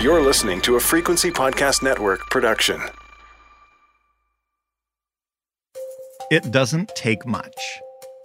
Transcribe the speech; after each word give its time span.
You're 0.00 0.22
listening 0.22 0.60
to 0.60 0.76
a 0.76 0.80
Frequency 0.80 1.32
Podcast 1.32 1.82
Network 1.82 2.30
production. 2.30 2.80
It 6.30 6.52
doesn't 6.52 6.94
take 6.94 7.26
much 7.26 7.52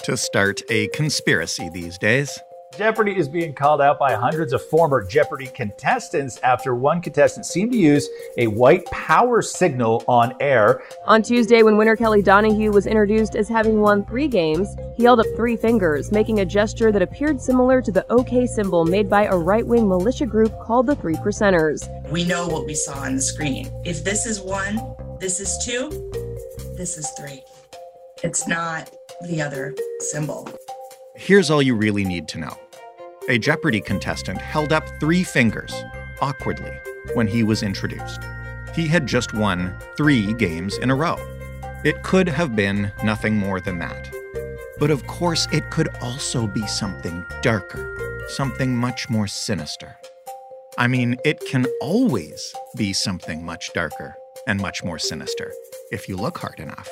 to 0.03 0.15
start 0.15 0.61
a 0.69 0.87
conspiracy 0.89 1.71
these 1.73 1.97
days. 1.97 2.37
Jeopardy 2.77 3.15
is 3.15 3.29
being 3.29 3.53
called 3.53 3.81
out 3.81 3.99
by 3.99 4.13
hundreds 4.13 4.51
of 4.51 4.65
former 4.67 5.03
Jeopardy 5.03 5.45
contestants 5.45 6.39
after 6.41 6.73
one 6.73 7.01
contestant 7.01 7.45
seemed 7.45 7.71
to 7.71 7.77
use 7.77 8.09
a 8.37 8.47
white 8.47 8.83
power 8.87 9.43
signal 9.43 10.03
on 10.07 10.33
air. 10.39 10.81
On 11.05 11.21
Tuesday, 11.21 11.61
when 11.61 11.77
winner 11.77 11.95
Kelly 11.95 12.23
Donohue 12.23 12.71
was 12.71 12.87
introduced 12.87 13.35
as 13.35 13.47
having 13.47 13.79
won 13.79 14.03
three 14.05 14.27
games, 14.27 14.75
he 14.95 15.03
held 15.03 15.19
up 15.19 15.27
three 15.35 15.55
fingers, 15.55 16.11
making 16.11 16.39
a 16.39 16.45
gesture 16.45 16.91
that 16.91 17.03
appeared 17.03 17.39
similar 17.39 17.79
to 17.79 17.91
the 17.91 18.11
OK 18.11 18.47
symbol 18.47 18.85
made 18.85 19.07
by 19.07 19.25
a 19.25 19.37
right 19.37 19.65
wing 19.67 19.87
militia 19.87 20.25
group 20.25 20.51
called 20.59 20.87
the 20.87 20.95
Three 20.95 21.15
Percenters. 21.15 21.87
We 22.09 22.23
know 22.25 22.47
what 22.47 22.65
we 22.65 22.73
saw 22.73 22.97
on 23.01 23.15
the 23.15 23.21
screen. 23.21 23.71
If 23.85 24.03
this 24.03 24.25
is 24.25 24.41
one, 24.41 24.95
this 25.19 25.39
is 25.39 25.63
two, 25.63 25.89
this 26.75 26.97
is 26.97 27.07
three. 27.11 27.43
It's 28.23 28.47
not 28.47 28.89
the 29.27 29.43
other 29.43 29.75
symbol. 29.99 30.49
Here's 31.15 31.51
all 31.51 31.61
you 31.61 31.75
really 31.75 32.03
need 32.03 32.27
to 32.29 32.39
know. 32.39 32.57
A 33.29 33.37
Jeopardy 33.37 33.79
contestant 33.79 34.41
held 34.41 34.73
up 34.73 34.83
three 34.99 35.23
fingers, 35.23 35.73
awkwardly, 36.19 36.77
when 37.13 37.25
he 37.25 37.41
was 37.41 37.63
introduced. 37.63 38.19
He 38.75 38.85
had 38.85 39.07
just 39.07 39.33
won 39.33 39.77
three 39.95 40.33
games 40.33 40.77
in 40.77 40.89
a 40.89 40.95
row. 40.95 41.15
It 41.85 42.03
could 42.03 42.27
have 42.27 42.53
been 42.53 42.91
nothing 43.01 43.37
more 43.37 43.61
than 43.61 43.79
that. 43.79 44.13
But 44.77 44.91
of 44.91 45.07
course, 45.07 45.47
it 45.53 45.71
could 45.71 45.87
also 46.01 46.47
be 46.47 46.67
something 46.67 47.25
darker, 47.41 48.25
something 48.27 48.75
much 48.75 49.09
more 49.09 49.27
sinister. 49.27 49.95
I 50.77 50.87
mean, 50.87 51.15
it 51.23 51.39
can 51.45 51.65
always 51.79 52.53
be 52.75 52.91
something 52.91 53.45
much 53.45 53.71
darker 53.73 54.15
and 54.47 54.59
much 54.59 54.83
more 54.83 54.99
sinister 54.99 55.53
if 55.91 56.09
you 56.09 56.17
look 56.17 56.39
hard 56.39 56.59
enough. 56.59 56.89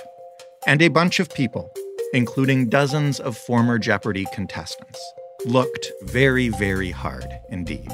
And 0.65 0.81
a 0.81 0.87
bunch 0.87 1.19
of 1.19 1.29
people 1.29 1.73
including 2.13 2.67
dozens 2.67 3.19
of 3.19 3.37
former 3.37 3.77
Jeopardy 3.77 4.25
contestants, 4.33 4.99
looked 5.45 5.91
very, 6.03 6.49
very 6.49 6.91
hard 6.91 7.27
indeed. 7.49 7.89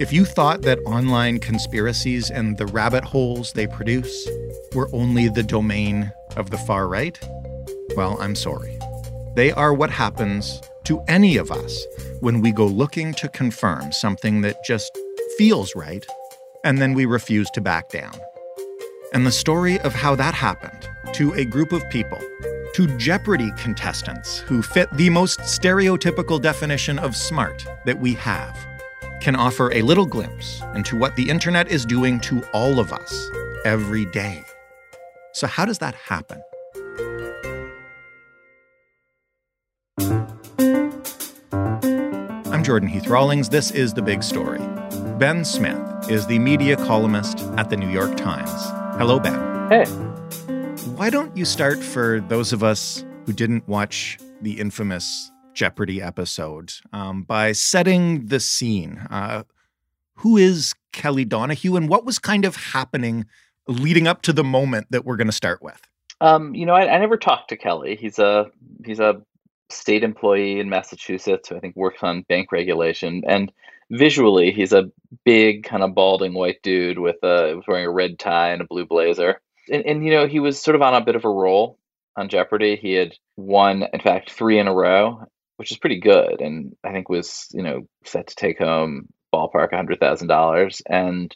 If 0.00 0.12
you 0.12 0.24
thought 0.24 0.62
that 0.62 0.78
online 0.86 1.40
conspiracies 1.40 2.30
and 2.30 2.56
the 2.56 2.66
rabbit 2.66 3.02
holes 3.02 3.52
they 3.52 3.66
produce 3.66 4.28
were 4.74 4.88
only 4.92 5.28
the 5.28 5.42
domain 5.42 6.12
of 6.36 6.50
the 6.50 6.58
far 6.58 6.86
right, 6.86 7.18
well, 7.96 8.16
I'm 8.20 8.36
sorry. 8.36 8.78
They 9.34 9.50
are 9.50 9.74
what 9.74 9.90
happens 9.90 10.60
to 10.84 11.00
any 11.08 11.36
of 11.36 11.50
us 11.50 11.84
when 12.20 12.40
we 12.40 12.52
go 12.52 12.66
looking 12.66 13.12
to 13.14 13.28
confirm 13.28 13.92
something 13.92 14.42
that 14.42 14.64
just 14.64 14.96
feels 15.36 15.74
right, 15.74 16.06
and 16.64 16.78
then 16.78 16.94
we 16.94 17.04
refuse 17.04 17.50
to 17.50 17.60
back 17.60 17.88
down. 17.88 18.14
And 19.12 19.26
the 19.26 19.32
story 19.32 19.80
of 19.80 19.94
how 19.94 20.14
that 20.14 20.34
happened 20.34 20.88
to 21.14 21.32
a 21.34 21.44
group 21.44 21.72
of 21.72 21.88
people 21.90 22.20
to 22.78 22.86
Jeopardy 22.96 23.50
contestants 23.56 24.38
who 24.38 24.62
fit 24.62 24.88
the 24.92 25.10
most 25.10 25.40
stereotypical 25.40 26.40
definition 26.40 26.96
of 27.00 27.16
smart 27.16 27.66
that 27.84 27.98
we 27.98 28.14
have 28.14 28.56
can 29.20 29.34
offer 29.34 29.72
a 29.72 29.82
little 29.82 30.06
glimpse 30.06 30.62
into 30.76 30.96
what 30.96 31.16
the 31.16 31.28
internet 31.28 31.66
is 31.66 31.84
doing 31.84 32.20
to 32.20 32.40
all 32.52 32.78
of 32.78 32.92
us 32.92 33.30
every 33.64 34.04
day. 34.04 34.44
So, 35.32 35.48
how 35.48 35.64
does 35.64 35.78
that 35.78 35.96
happen? 35.96 36.40
I'm 42.52 42.62
Jordan 42.62 42.88
Heath 42.88 43.08
Rawlings. 43.08 43.48
This 43.48 43.72
is 43.72 43.92
The 43.92 44.02
Big 44.02 44.22
Story. 44.22 44.60
Ben 45.18 45.44
Smith 45.44 46.08
is 46.08 46.28
the 46.28 46.38
media 46.38 46.76
columnist 46.76 47.40
at 47.56 47.70
the 47.70 47.76
New 47.76 47.90
York 47.90 48.16
Times. 48.16 48.52
Hello, 48.96 49.18
Ben. 49.18 49.68
Hey 49.68 50.07
why 50.98 51.10
don't 51.10 51.36
you 51.36 51.44
start 51.44 51.78
for 51.78 52.20
those 52.26 52.52
of 52.52 52.64
us 52.64 53.04
who 53.24 53.32
didn't 53.32 53.68
watch 53.68 54.18
the 54.42 54.58
infamous 54.58 55.30
Jeopardy 55.54 56.02
episode 56.02 56.72
um, 56.92 57.22
by 57.22 57.52
setting 57.52 58.26
the 58.26 58.40
scene? 58.40 59.06
Uh, 59.08 59.44
who 60.14 60.36
is 60.36 60.74
Kelly 60.92 61.24
Donohue, 61.24 61.76
and 61.76 61.88
what 61.88 62.04
was 62.04 62.18
kind 62.18 62.44
of 62.44 62.56
happening 62.56 63.26
leading 63.68 64.08
up 64.08 64.22
to 64.22 64.32
the 64.32 64.42
moment 64.42 64.88
that 64.90 65.04
we're 65.04 65.16
going 65.16 65.28
to 65.28 65.32
start 65.32 65.62
with? 65.62 65.80
Um, 66.20 66.52
you 66.56 66.66
know, 66.66 66.74
I, 66.74 66.92
I, 66.92 66.98
never 66.98 67.16
talked 67.16 67.50
to 67.50 67.56
Kelly. 67.56 67.94
He's 67.94 68.18
a 68.18 68.50
he's 68.84 68.98
a 68.98 69.22
state 69.70 70.02
employee 70.02 70.58
in 70.58 70.68
Massachusetts 70.68 71.48
who 71.48 71.54
I 71.54 71.60
think 71.60 71.76
works 71.76 72.02
on 72.02 72.22
bank 72.22 72.50
regulation. 72.50 73.22
And 73.24 73.52
visually, 73.88 74.50
he's 74.50 74.72
a 74.72 74.90
big, 75.24 75.62
kind 75.62 75.84
of 75.84 75.94
balding 75.94 76.34
white 76.34 76.60
dude 76.64 76.98
with 76.98 77.22
a 77.22 77.62
wearing 77.68 77.86
a 77.86 77.90
red 77.90 78.18
tie 78.18 78.50
and 78.50 78.62
a 78.62 78.66
blue 78.66 78.84
blazer 78.84 79.40
and, 79.68 79.84
and 79.86 80.04
you 80.04 80.12
know 80.12 80.26
he 80.26 80.40
was 80.40 80.60
sort 80.60 80.74
of 80.74 80.82
on 80.82 80.94
a 80.94 81.04
bit 81.04 81.16
of 81.16 81.24
a 81.24 81.30
roll 81.30 81.78
on 82.16 82.28
Jeopardy. 82.28 82.76
He 82.76 82.92
had 82.92 83.14
won, 83.36 83.84
in 83.92 84.00
fact, 84.00 84.30
three 84.30 84.58
in 84.58 84.68
a 84.68 84.74
row, 84.74 85.24
which 85.56 85.70
is 85.70 85.78
pretty 85.78 86.00
good, 86.00 86.40
and 86.40 86.76
I 86.84 86.92
think 86.92 87.08
was 87.08 87.48
you 87.52 87.62
know 87.62 87.86
set 88.04 88.28
to 88.28 88.34
take 88.34 88.58
home 88.58 89.08
ballpark 89.32 89.74
hundred 89.74 90.00
thousand 90.00 90.28
dollars. 90.28 90.82
And 90.86 91.34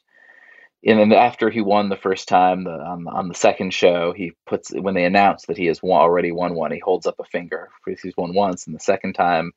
and 0.85 0.99
then 0.99 1.13
after 1.13 1.49
he 1.49 1.61
won 1.61 1.89
the 1.89 1.97
first 1.97 2.29
time, 2.29 2.65
the, 2.65 2.73
on 2.73 3.07
on 3.07 3.29
the 3.29 3.35
second 3.35 3.73
show, 3.73 4.13
he 4.13 4.33
puts 4.47 4.71
when 4.73 4.95
they 4.95 5.05
announce 5.05 5.47
that 5.47 5.59
he 5.59 5.67
has 5.67 5.83
won, 5.83 6.01
already 6.01 6.33
won 6.33 6.55
one, 6.55 6.73
he 6.73 6.81
holds 6.81 7.07
up 7.07 7.21
a 7.21 7.25
finger 7.25 7.71
because 7.85 8.01
he's 8.01 8.17
won 8.17 8.35
once, 8.35 8.67
and 8.67 8.75
the 8.75 8.81
second 8.81 9.15
time. 9.15 9.53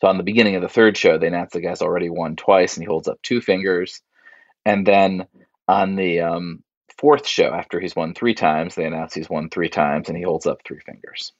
So 0.00 0.06
on 0.06 0.16
the 0.16 0.22
beginning 0.22 0.54
of 0.54 0.62
the 0.62 0.68
third 0.68 0.96
show, 0.96 1.18
they 1.18 1.26
announce 1.26 1.52
the 1.52 1.60
guy's 1.60 1.82
already 1.82 2.08
won 2.08 2.36
twice, 2.36 2.76
and 2.76 2.84
he 2.84 2.86
holds 2.86 3.08
up 3.08 3.20
two 3.20 3.40
fingers. 3.40 4.00
And 4.64 4.86
then 4.86 5.26
on 5.66 5.96
the 5.96 6.20
um, 6.20 6.62
fourth 6.98 7.26
show 7.26 7.54
after 7.54 7.80
he's 7.80 7.96
won 7.96 8.12
three 8.12 8.34
times, 8.34 8.74
they 8.74 8.84
announce 8.84 9.14
he's 9.14 9.30
won 9.30 9.48
three 9.48 9.68
times 9.68 10.08
and 10.08 10.18
he 10.18 10.24
holds 10.24 10.46
up 10.46 10.60
three 10.64 10.80
fingers. 10.80 11.32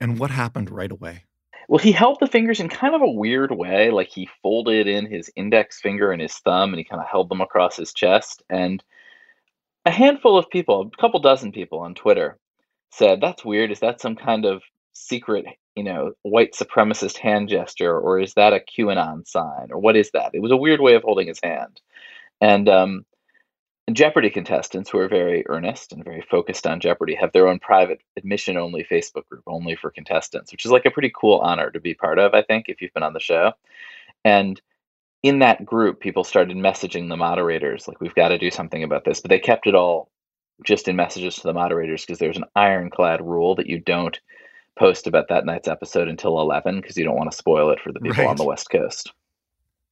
And 0.00 0.18
what 0.18 0.30
happened 0.30 0.70
right 0.70 0.90
away? 0.90 1.24
Well, 1.68 1.78
he 1.78 1.92
held 1.92 2.18
the 2.20 2.26
fingers 2.26 2.60
in 2.60 2.68
kind 2.68 2.94
of 2.94 3.02
a 3.02 3.10
weird 3.10 3.50
way. 3.50 3.90
Like 3.90 4.08
he 4.08 4.28
folded 4.42 4.86
in 4.86 5.06
his 5.06 5.30
index 5.36 5.80
finger 5.80 6.12
and 6.12 6.20
his 6.20 6.34
thumb 6.34 6.70
and 6.70 6.78
he 6.78 6.84
kind 6.84 7.00
of 7.00 7.08
held 7.08 7.28
them 7.28 7.40
across 7.40 7.76
his 7.76 7.92
chest. 7.92 8.42
And 8.50 8.82
a 9.84 9.90
handful 9.90 10.36
of 10.36 10.50
people, 10.50 10.90
a 10.92 11.00
couple 11.00 11.20
dozen 11.20 11.52
people 11.52 11.80
on 11.80 11.94
Twitter 11.94 12.38
said, 12.90 13.20
That's 13.20 13.44
weird. 13.44 13.70
Is 13.70 13.80
that 13.80 14.00
some 14.00 14.16
kind 14.16 14.44
of 14.44 14.62
secret, 14.92 15.46
you 15.74 15.82
know, 15.82 16.12
white 16.22 16.52
supremacist 16.52 17.18
hand 17.18 17.48
gesture 17.48 17.98
or 17.98 18.20
is 18.20 18.34
that 18.34 18.52
a 18.52 18.60
QAnon 18.60 19.26
sign 19.26 19.68
or 19.70 19.78
what 19.78 19.96
is 19.96 20.10
that? 20.12 20.30
It 20.34 20.42
was 20.42 20.52
a 20.52 20.56
weird 20.56 20.80
way 20.80 20.94
of 20.94 21.02
holding 21.02 21.26
his 21.26 21.40
hand. 21.42 21.80
And 22.40 22.68
um, 22.68 23.06
and 23.86 23.96
Jeopardy 23.96 24.30
contestants 24.30 24.90
who 24.90 24.98
are 24.98 25.08
very 25.08 25.46
earnest 25.48 25.92
and 25.92 26.04
very 26.04 26.22
focused 26.28 26.66
on 26.66 26.80
Jeopardy 26.80 27.14
have 27.14 27.32
their 27.32 27.46
own 27.46 27.60
private 27.60 28.00
admission 28.16 28.56
only 28.56 28.84
Facebook 28.84 29.26
group 29.28 29.44
only 29.46 29.76
for 29.76 29.90
contestants, 29.90 30.50
which 30.50 30.64
is 30.64 30.72
like 30.72 30.86
a 30.86 30.90
pretty 30.90 31.12
cool 31.14 31.38
honor 31.38 31.70
to 31.70 31.80
be 31.80 31.94
part 31.94 32.18
of, 32.18 32.34
I 32.34 32.42
think, 32.42 32.68
if 32.68 32.82
you've 32.82 32.94
been 32.94 33.04
on 33.04 33.12
the 33.12 33.20
show. 33.20 33.52
And 34.24 34.60
in 35.22 35.38
that 35.38 35.64
group, 35.64 36.00
people 36.00 36.24
started 36.24 36.56
messaging 36.56 37.08
the 37.08 37.16
moderators, 37.16 37.86
like, 37.86 38.00
we've 38.00 38.14
got 38.14 38.28
to 38.28 38.38
do 38.38 38.50
something 38.50 38.82
about 38.82 39.04
this. 39.04 39.20
But 39.20 39.28
they 39.28 39.38
kept 39.38 39.68
it 39.68 39.74
all 39.74 40.10
just 40.64 40.88
in 40.88 40.96
messages 40.96 41.36
to 41.36 41.42
the 41.42 41.52
moderators 41.52 42.04
because 42.04 42.18
there's 42.18 42.36
an 42.36 42.44
ironclad 42.56 43.20
rule 43.20 43.54
that 43.54 43.66
you 43.66 43.78
don't 43.78 44.18
post 44.76 45.06
about 45.06 45.28
that 45.28 45.46
night's 45.46 45.68
episode 45.68 46.08
until 46.08 46.40
11 46.40 46.80
because 46.80 46.96
you 46.96 47.04
don't 47.04 47.16
want 47.16 47.30
to 47.30 47.36
spoil 47.36 47.70
it 47.70 47.80
for 47.80 47.92
the 47.92 48.00
people 48.00 48.24
right. 48.24 48.30
on 48.30 48.36
the 48.36 48.44
West 48.44 48.68
Coast. 48.70 49.12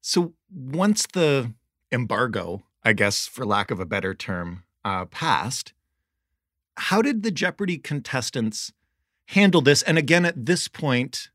So 0.01 0.35
once 0.53 1.07
the 1.13 1.53
embargo 1.93 2.65
I 2.85 2.93
guess, 2.93 3.27
for 3.27 3.47
lack 3.47 3.71
of 3.71 3.81
a 3.81 3.87
better 3.87 4.15
term, 4.15 4.65
uh, 4.85 5.07
passed. 5.07 5.73
How 6.77 7.03
did 7.03 7.23
the 7.23 7.31
Jeopardy 7.31 7.79
contestants 7.79 8.73
handle 9.29 9.61
this? 9.61 9.83
And 9.83 9.97
again, 9.97 10.25
at 10.25 10.47
this 10.47 10.69
point, 10.69 11.31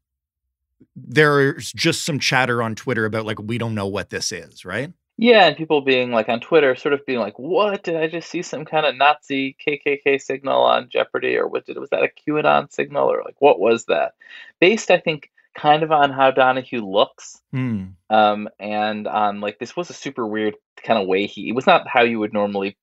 there's 0.95 1.71
just 1.73 2.05
some 2.05 2.19
chatter 2.19 2.61
on 2.61 2.75
Twitter 2.75 3.05
about 3.05 3.25
like, 3.25 3.39
we 3.41 3.57
don't 3.57 3.75
know 3.75 3.87
what 3.87 4.09
this 4.09 4.31
is, 4.31 4.65
right? 4.65 4.93
Yeah, 5.21 5.47
and 5.47 5.57
people 5.57 5.81
being 5.81 6.11
like 6.11 6.29
on 6.29 6.39
Twitter, 6.39 6.77
sort 6.77 6.93
of 6.93 7.05
being 7.05 7.19
like, 7.19 7.37
"What 7.37 7.83
did 7.83 7.97
I 7.97 8.07
just 8.07 8.29
see 8.29 8.41
some 8.41 8.63
kind 8.63 8.85
of 8.85 8.95
Nazi 8.95 9.53
KKK 9.67 10.17
signal 10.21 10.61
on 10.61 10.87
Jeopardy, 10.87 11.35
or 11.35 11.45
what 11.45 11.65
did 11.65 11.77
was 11.77 11.89
that 11.89 12.03
a 12.03 12.07
QAnon 12.07 12.71
signal, 12.71 13.11
or 13.11 13.21
like 13.25 13.35
what 13.39 13.59
was 13.59 13.83
that?" 13.87 14.13
Based, 14.61 14.89
I 14.89 14.97
think, 14.97 15.29
kind 15.59 15.83
of 15.83 15.91
on 15.91 16.11
how 16.11 16.31
Donohue 16.31 16.85
looks, 16.85 17.41
hmm. 17.51 17.87
um, 18.09 18.47
and 18.59 19.07
on 19.07 19.41
like 19.41 19.59
this 19.59 19.75
was 19.75 19.89
a 19.89 19.93
super 19.93 20.25
weird 20.25 20.55
kind 20.83 21.01
of 21.01 21.07
way 21.07 21.27
he. 21.27 21.49
It 21.49 21.55
was 21.55 21.67
not 21.67 21.87
how 21.87 22.03
you 22.03 22.19
would 22.19 22.33
normally 22.33 22.77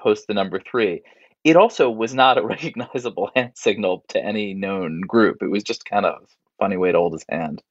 post 0.00 0.26
the 0.26 0.34
number 0.34 0.60
three. 0.60 1.02
It 1.42 1.56
also 1.56 1.90
was 1.90 2.14
not 2.14 2.38
a 2.38 2.46
recognizable 2.46 3.30
hand 3.34 3.52
signal 3.54 4.04
to 4.08 4.24
any 4.24 4.54
known 4.54 5.00
group. 5.00 5.42
It 5.42 5.50
was 5.50 5.64
just 5.64 5.84
kind 5.84 6.06
of 6.06 6.22
a 6.22 6.26
funny 6.58 6.76
way 6.76 6.92
to 6.92 6.98
hold 6.98 7.14
his 7.14 7.24
hand. 7.28 7.62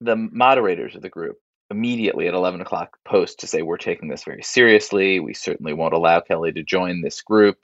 The 0.00 0.16
moderators 0.16 0.94
of 0.94 1.02
the 1.02 1.08
group 1.08 1.38
immediately 1.70 2.28
at 2.28 2.34
11 2.34 2.60
o'clock 2.60 2.98
post 3.06 3.40
to 3.40 3.46
say 3.46 3.62
we're 3.62 3.78
taking 3.78 4.08
this 4.08 4.24
very 4.24 4.42
seriously 4.42 5.18
we 5.18 5.32
certainly 5.32 5.72
won't 5.72 5.94
allow 5.94 6.20
kelly 6.20 6.52
to 6.52 6.62
join 6.62 7.00
this 7.00 7.22
group 7.22 7.56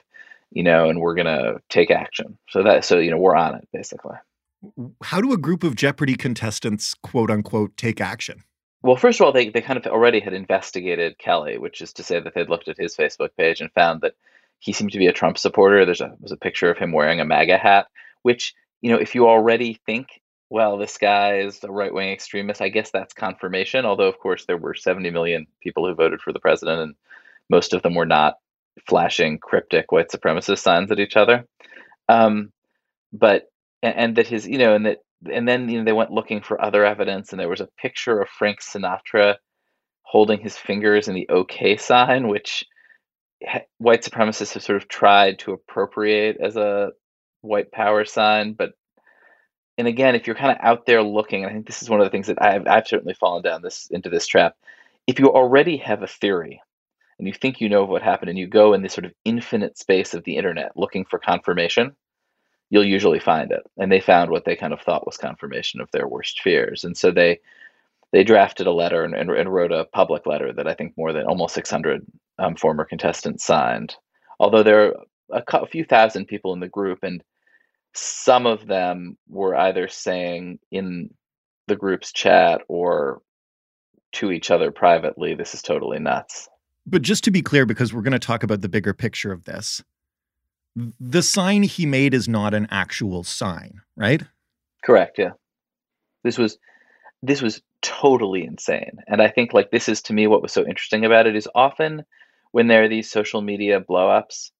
you 0.49 0.63
know 0.63 0.89
and 0.89 0.99
we're 0.99 1.13
going 1.13 1.27
to 1.27 1.61
take 1.69 1.91
action 1.91 2.35
so 2.49 2.63
that 2.63 2.83
so 2.83 2.97
you 2.97 3.11
know 3.11 3.17
we're 3.17 3.35
on 3.35 3.53
it 3.53 3.67
basically 3.71 4.15
how 5.03 5.21
do 5.21 5.33
a 5.33 5.37
group 5.37 5.63
of 5.63 5.75
Jeopardy 5.75 6.15
contestants, 6.15 6.93
quote 6.93 7.31
unquote, 7.31 7.75
take 7.77 7.99
action? 7.99 8.43
well, 8.83 8.95
first 8.95 9.19
of 9.19 9.25
all, 9.25 9.31
they, 9.31 9.49
they 9.49 9.61
kind 9.61 9.77
of 9.77 9.85
already 9.85 10.19
had 10.19 10.33
investigated 10.33 11.19
Kelly, 11.19 11.57
which 11.57 11.81
is 11.81 11.93
to 11.93 12.03
say 12.03 12.19
that 12.19 12.33
they'd 12.33 12.49
looked 12.49 12.67
at 12.67 12.79
his 12.79 12.95
Facebook 12.95 13.29
page 13.37 13.61
and 13.61 13.71
found 13.73 14.01
that 14.01 14.15
he 14.59 14.73
seemed 14.73 14.91
to 14.91 14.97
be 14.97 15.07
a 15.07 15.13
Trump 15.13 15.37
supporter. 15.37 15.85
There's 15.85 16.01
a 16.01 16.15
was 16.19 16.31
a 16.31 16.37
picture 16.37 16.71
of 16.71 16.77
him 16.77 16.91
wearing 16.91 17.19
a 17.19 17.25
MAGA 17.25 17.57
hat, 17.57 17.87
which 18.23 18.55
you 18.81 18.91
know, 18.91 18.97
if 18.97 19.13
you 19.13 19.27
already 19.27 19.79
think, 19.85 20.07
well, 20.49 20.77
this 20.77 20.97
guy 20.97 21.37
is 21.37 21.63
a 21.63 21.71
right 21.71 21.93
wing 21.93 22.09
extremist, 22.09 22.61
I 22.61 22.69
guess 22.69 22.89
that's 22.89 23.13
confirmation. 23.13 23.85
Although, 23.85 24.07
of 24.07 24.17
course, 24.17 24.45
there 24.45 24.57
were 24.57 24.73
70 24.73 25.11
million 25.11 25.45
people 25.61 25.87
who 25.87 25.93
voted 25.93 26.19
for 26.19 26.33
the 26.33 26.39
president, 26.39 26.81
and 26.81 26.95
most 27.49 27.73
of 27.73 27.83
them 27.83 27.93
were 27.93 28.07
not 28.07 28.35
flashing 28.87 29.37
cryptic 29.37 29.91
white 29.91 30.09
supremacist 30.09 30.59
signs 30.59 30.91
at 30.91 30.99
each 30.99 31.15
other. 31.15 31.45
Um, 32.09 32.51
but 33.13 33.50
and, 33.83 33.95
and 33.95 34.15
that 34.17 34.27
his, 34.27 34.47
you 34.47 34.57
know, 34.57 34.75
and 34.75 34.85
that 34.85 34.99
and 35.31 35.47
then 35.47 35.69
you 35.69 35.79
know 35.79 35.85
they 35.85 35.93
went 35.93 36.11
looking 36.11 36.41
for 36.41 36.63
other 36.63 36.85
evidence, 36.85 37.31
and 37.31 37.39
there 37.39 37.49
was 37.49 37.61
a 37.61 37.69
picture 37.81 38.19
of 38.21 38.29
Frank 38.29 38.59
Sinatra 38.61 39.35
holding 40.03 40.39
his 40.39 40.57
fingers 40.57 41.07
in 41.07 41.15
the 41.15 41.29
OK 41.29 41.77
sign, 41.77 42.27
which 42.27 42.65
white 43.77 44.03
supremacists 44.03 44.53
have 44.53 44.63
sort 44.63 44.81
of 44.81 44.87
tried 44.87 45.39
to 45.39 45.53
appropriate 45.53 46.37
as 46.41 46.55
a 46.57 46.91
white 47.41 47.71
power 47.71 48.05
sign, 48.05 48.53
but 48.53 48.73
and 49.77 49.87
again, 49.87 50.15
if 50.15 50.27
you're 50.27 50.35
kind 50.35 50.51
of 50.51 50.57
out 50.61 50.85
there 50.85 51.01
looking, 51.01 51.43
and 51.43 51.49
I 51.49 51.53
think 51.53 51.65
this 51.65 51.81
is 51.81 51.89
one 51.89 51.99
of 52.01 52.05
the 52.05 52.11
things 52.11 52.27
that 52.27 52.41
I've 52.41 52.67
I've 52.67 52.87
certainly 52.87 53.15
fallen 53.15 53.41
down 53.41 53.61
this 53.61 53.87
into 53.89 54.09
this 54.09 54.27
trap. 54.27 54.55
If 55.07 55.19
you 55.19 55.27
already 55.27 55.77
have 55.77 56.03
a 56.03 56.07
theory 56.07 56.61
and 57.17 57.27
you 57.27 57.33
think 57.33 57.59
you 57.59 57.69
know 57.69 57.83
what 57.85 58.01
happened 58.03 58.29
and 58.29 58.37
you 58.37 58.47
go 58.47 58.73
in 58.73 58.83
this 58.83 58.93
sort 58.93 59.05
of 59.05 59.13
infinite 59.25 59.77
space 59.77 60.13
of 60.13 60.23
the 60.23 60.37
internet 60.37 60.73
looking 60.75 61.05
for 61.05 61.19
confirmation, 61.19 61.95
you'll 62.71 62.85
usually 62.85 63.19
find 63.19 63.51
it. 63.51 63.61
And 63.77 63.91
they 63.91 63.99
found 63.99 64.31
what 64.31 64.45
they 64.45 64.55
kind 64.55 64.73
of 64.73 64.81
thought 64.81 65.05
was 65.05 65.17
confirmation 65.17 65.81
of 65.81 65.91
their 65.91 66.07
worst 66.07 66.41
fears. 66.41 66.83
And 66.83 66.97
so 66.97 67.11
they 67.11 67.39
they 68.11 68.23
drafted 68.23 68.67
a 68.67 68.71
letter 68.71 69.03
and, 69.05 69.13
and, 69.13 69.29
and 69.29 69.53
wrote 69.53 69.71
a 69.71 69.85
public 69.85 70.25
letter 70.25 70.51
that 70.51 70.67
I 70.67 70.73
think 70.73 70.97
more 70.97 71.13
than 71.13 71.27
almost 71.27 71.53
600 71.53 72.05
um, 72.39 72.55
former 72.55 72.83
contestants 72.83 73.45
signed. 73.45 73.95
Although 74.39 74.63
there 74.63 74.87
are 74.87 74.95
a, 75.31 75.57
a 75.59 75.67
few 75.67 75.85
thousand 75.85 76.25
people 76.25 76.53
in 76.53 76.59
the 76.59 76.67
group, 76.67 77.03
and 77.03 77.23
some 77.93 78.45
of 78.45 78.67
them 78.67 79.17
were 79.29 79.55
either 79.55 79.87
saying 79.87 80.59
in 80.71 81.13
the 81.67 81.77
group's 81.77 82.11
chat 82.11 82.63
or 82.67 83.21
to 84.13 84.31
each 84.33 84.51
other 84.51 84.71
privately, 84.71 85.33
this 85.35 85.53
is 85.53 85.61
totally 85.61 85.99
nuts. 85.99 86.49
But 86.85 87.03
just 87.03 87.23
to 87.25 87.31
be 87.31 87.41
clear, 87.41 87.65
because 87.65 87.93
we're 87.93 88.01
going 88.01 88.11
to 88.11 88.19
talk 88.19 88.43
about 88.43 88.59
the 88.59 88.67
bigger 88.67 88.93
picture 88.93 89.31
of 89.31 89.45
this, 89.45 89.81
the 90.75 91.21
sign 91.21 91.63
he 91.63 91.85
made 91.85 92.13
is 92.13 92.27
not 92.27 92.53
an 92.53 92.67
actual 92.71 93.23
sign, 93.23 93.81
right? 93.95 94.23
Correct. 94.83 95.17
Yeah. 95.17 95.31
This 96.23 96.37
was 96.37 96.57
this 97.23 97.41
was 97.41 97.61
totally 97.81 98.43
insane. 98.43 98.99
And 99.07 99.21
I 99.21 99.29
think 99.29 99.53
like 99.53 99.71
this 99.71 99.89
is 99.89 100.01
to 100.03 100.13
me 100.13 100.27
what 100.27 100.41
was 100.41 100.51
so 100.51 100.65
interesting 100.65 101.05
about 101.05 101.27
it 101.27 101.35
is 101.35 101.47
often 101.53 102.03
when 102.51 102.67
there 102.67 102.83
are 102.83 102.89
these 102.89 103.09
social 103.09 103.41
media 103.41 103.79
blowups, 103.79 104.51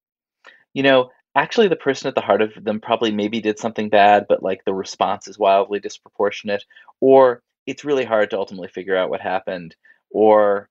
you 0.74 0.84
know, 0.84 1.10
actually 1.36 1.68
the 1.68 1.76
person 1.76 2.08
at 2.08 2.16
the 2.16 2.22
heart 2.22 2.42
of 2.42 2.52
them 2.62 2.80
probably 2.80 3.12
maybe 3.12 3.42
did 3.42 3.60
something 3.60 3.90
bad, 3.90 4.26
but 4.28 4.44
like 4.44 4.64
the 4.66 4.74
response 4.74 5.28
is 5.28 5.40
wildly 5.40 5.80
disproportionate, 5.80 6.66
or 7.00 7.42
it's 7.66 7.86
really 7.86 8.06
hard 8.06 8.30
to 8.32 8.38
ultimately 8.38 8.70
figure 8.70 8.98
out 8.98 9.10
what 9.10 9.22
happened, 9.22 9.76
or 10.10 10.70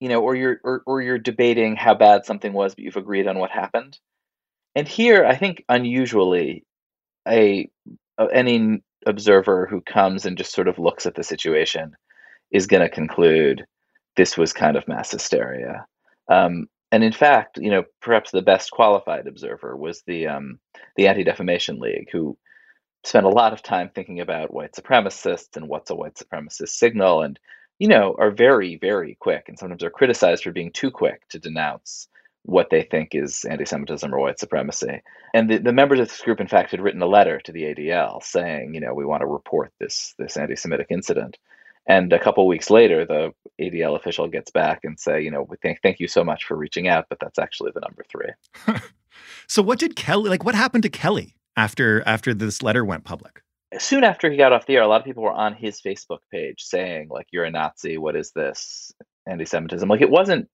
you 0.00 0.08
know, 0.08 0.22
or 0.22 0.34
you're 0.34 0.60
or, 0.64 0.82
or 0.86 1.02
you're 1.02 1.18
debating 1.18 1.76
how 1.76 1.94
bad 1.94 2.24
something 2.24 2.52
was, 2.52 2.74
but 2.74 2.84
you've 2.84 2.96
agreed 2.96 3.26
on 3.26 3.38
what 3.38 3.50
happened. 3.50 3.98
And 4.74 4.86
here, 4.86 5.24
I 5.24 5.36
think 5.36 5.64
unusually, 5.68 6.64
a, 7.26 7.68
a 8.18 8.28
any 8.32 8.82
observer 9.06 9.66
who 9.66 9.80
comes 9.80 10.26
and 10.26 10.36
just 10.36 10.52
sort 10.52 10.68
of 10.68 10.78
looks 10.78 11.06
at 11.06 11.14
the 11.14 11.24
situation 11.24 11.96
is 12.50 12.66
going 12.66 12.82
to 12.82 12.88
conclude 12.88 13.64
this 14.16 14.36
was 14.36 14.52
kind 14.52 14.76
of 14.76 14.86
mass 14.88 15.10
hysteria. 15.10 15.86
Um, 16.28 16.66
and 16.92 17.04
in 17.04 17.12
fact, 17.12 17.58
you 17.58 17.70
know, 17.70 17.84
perhaps 18.02 18.30
the 18.30 18.42
best 18.42 18.70
qualified 18.70 19.26
observer 19.26 19.76
was 19.76 20.02
the 20.06 20.26
um, 20.26 20.58
the 20.96 21.06
Anti 21.06 21.24
Defamation 21.24 21.78
League, 21.78 22.08
who 22.10 22.36
spent 23.04 23.26
a 23.26 23.30
lot 23.30 23.52
of 23.52 23.62
time 23.62 23.90
thinking 23.94 24.20
about 24.20 24.52
white 24.52 24.72
supremacists 24.72 25.56
and 25.56 25.68
what's 25.68 25.90
a 25.90 25.94
white 25.94 26.14
supremacist 26.14 26.70
signal, 26.70 27.22
and 27.22 27.38
you 27.78 27.88
know, 27.88 28.16
are 28.18 28.32
very 28.32 28.76
very 28.76 29.16
quick, 29.20 29.44
and 29.48 29.58
sometimes 29.58 29.84
are 29.84 29.90
criticized 29.90 30.42
for 30.42 30.52
being 30.52 30.72
too 30.72 30.90
quick 30.90 31.26
to 31.28 31.38
denounce 31.38 32.08
what 32.44 32.70
they 32.70 32.82
think 32.82 33.10
is 33.14 33.44
anti-Semitism 33.44 34.12
or 34.14 34.18
white 34.18 34.40
supremacy. 34.40 35.02
And 35.34 35.50
the, 35.50 35.58
the 35.58 35.72
members 35.72 36.00
of 36.00 36.08
this 36.08 36.22
group, 36.22 36.40
in 36.40 36.48
fact, 36.48 36.70
had 36.70 36.80
written 36.80 37.02
a 37.02 37.06
letter 37.06 37.40
to 37.40 37.52
the 37.52 37.62
ADL 37.64 38.22
saying, 38.22 38.74
you 38.74 38.80
know, 38.80 38.94
we 38.94 39.04
want 39.04 39.20
to 39.20 39.26
report 39.26 39.72
this 39.78 40.14
this 40.18 40.36
anti-Semitic 40.36 40.86
incident. 40.90 41.38
And 41.86 42.12
a 42.12 42.18
couple 42.18 42.46
weeks 42.46 42.70
later, 42.70 43.04
the 43.04 43.32
ADL 43.60 43.96
official 43.96 44.28
gets 44.28 44.50
back 44.50 44.80
and 44.84 44.98
say, 44.98 45.22
you 45.22 45.30
know, 45.30 45.42
we 45.42 45.56
thank 45.62 45.80
thank 45.82 46.00
you 46.00 46.08
so 46.08 46.24
much 46.24 46.44
for 46.44 46.56
reaching 46.56 46.88
out, 46.88 47.06
but 47.08 47.18
that's 47.20 47.38
actually 47.38 47.72
the 47.74 47.80
number 47.80 48.04
three. 48.08 48.78
so 49.46 49.62
what 49.62 49.78
did 49.78 49.96
Kelly 49.96 50.30
like? 50.30 50.44
What 50.44 50.54
happened 50.54 50.82
to 50.84 50.90
Kelly 50.90 51.36
after 51.56 52.02
after 52.06 52.32
this 52.34 52.62
letter 52.62 52.84
went 52.84 53.04
public? 53.04 53.42
Soon 53.78 54.02
after 54.02 54.30
he 54.30 54.36
got 54.36 54.52
off 54.52 54.66
the 54.66 54.76
air, 54.76 54.82
a 54.82 54.88
lot 54.88 55.00
of 55.00 55.04
people 55.04 55.22
were 55.22 55.32
on 55.32 55.54
his 55.54 55.80
Facebook 55.80 56.18
page 56.30 56.62
saying, 56.62 57.08
like, 57.08 57.26
"You're 57.30 57.44
a 57.44 57.50
Nazi. 57.50 57.98
What 57.98 58.16
is 58.16 58.32
this 58.32 58.92
anti-Semitism?" 59.28 59.88
Like, 59.88 60.00
it 60.00 60.10
wasn't 60.10 60.48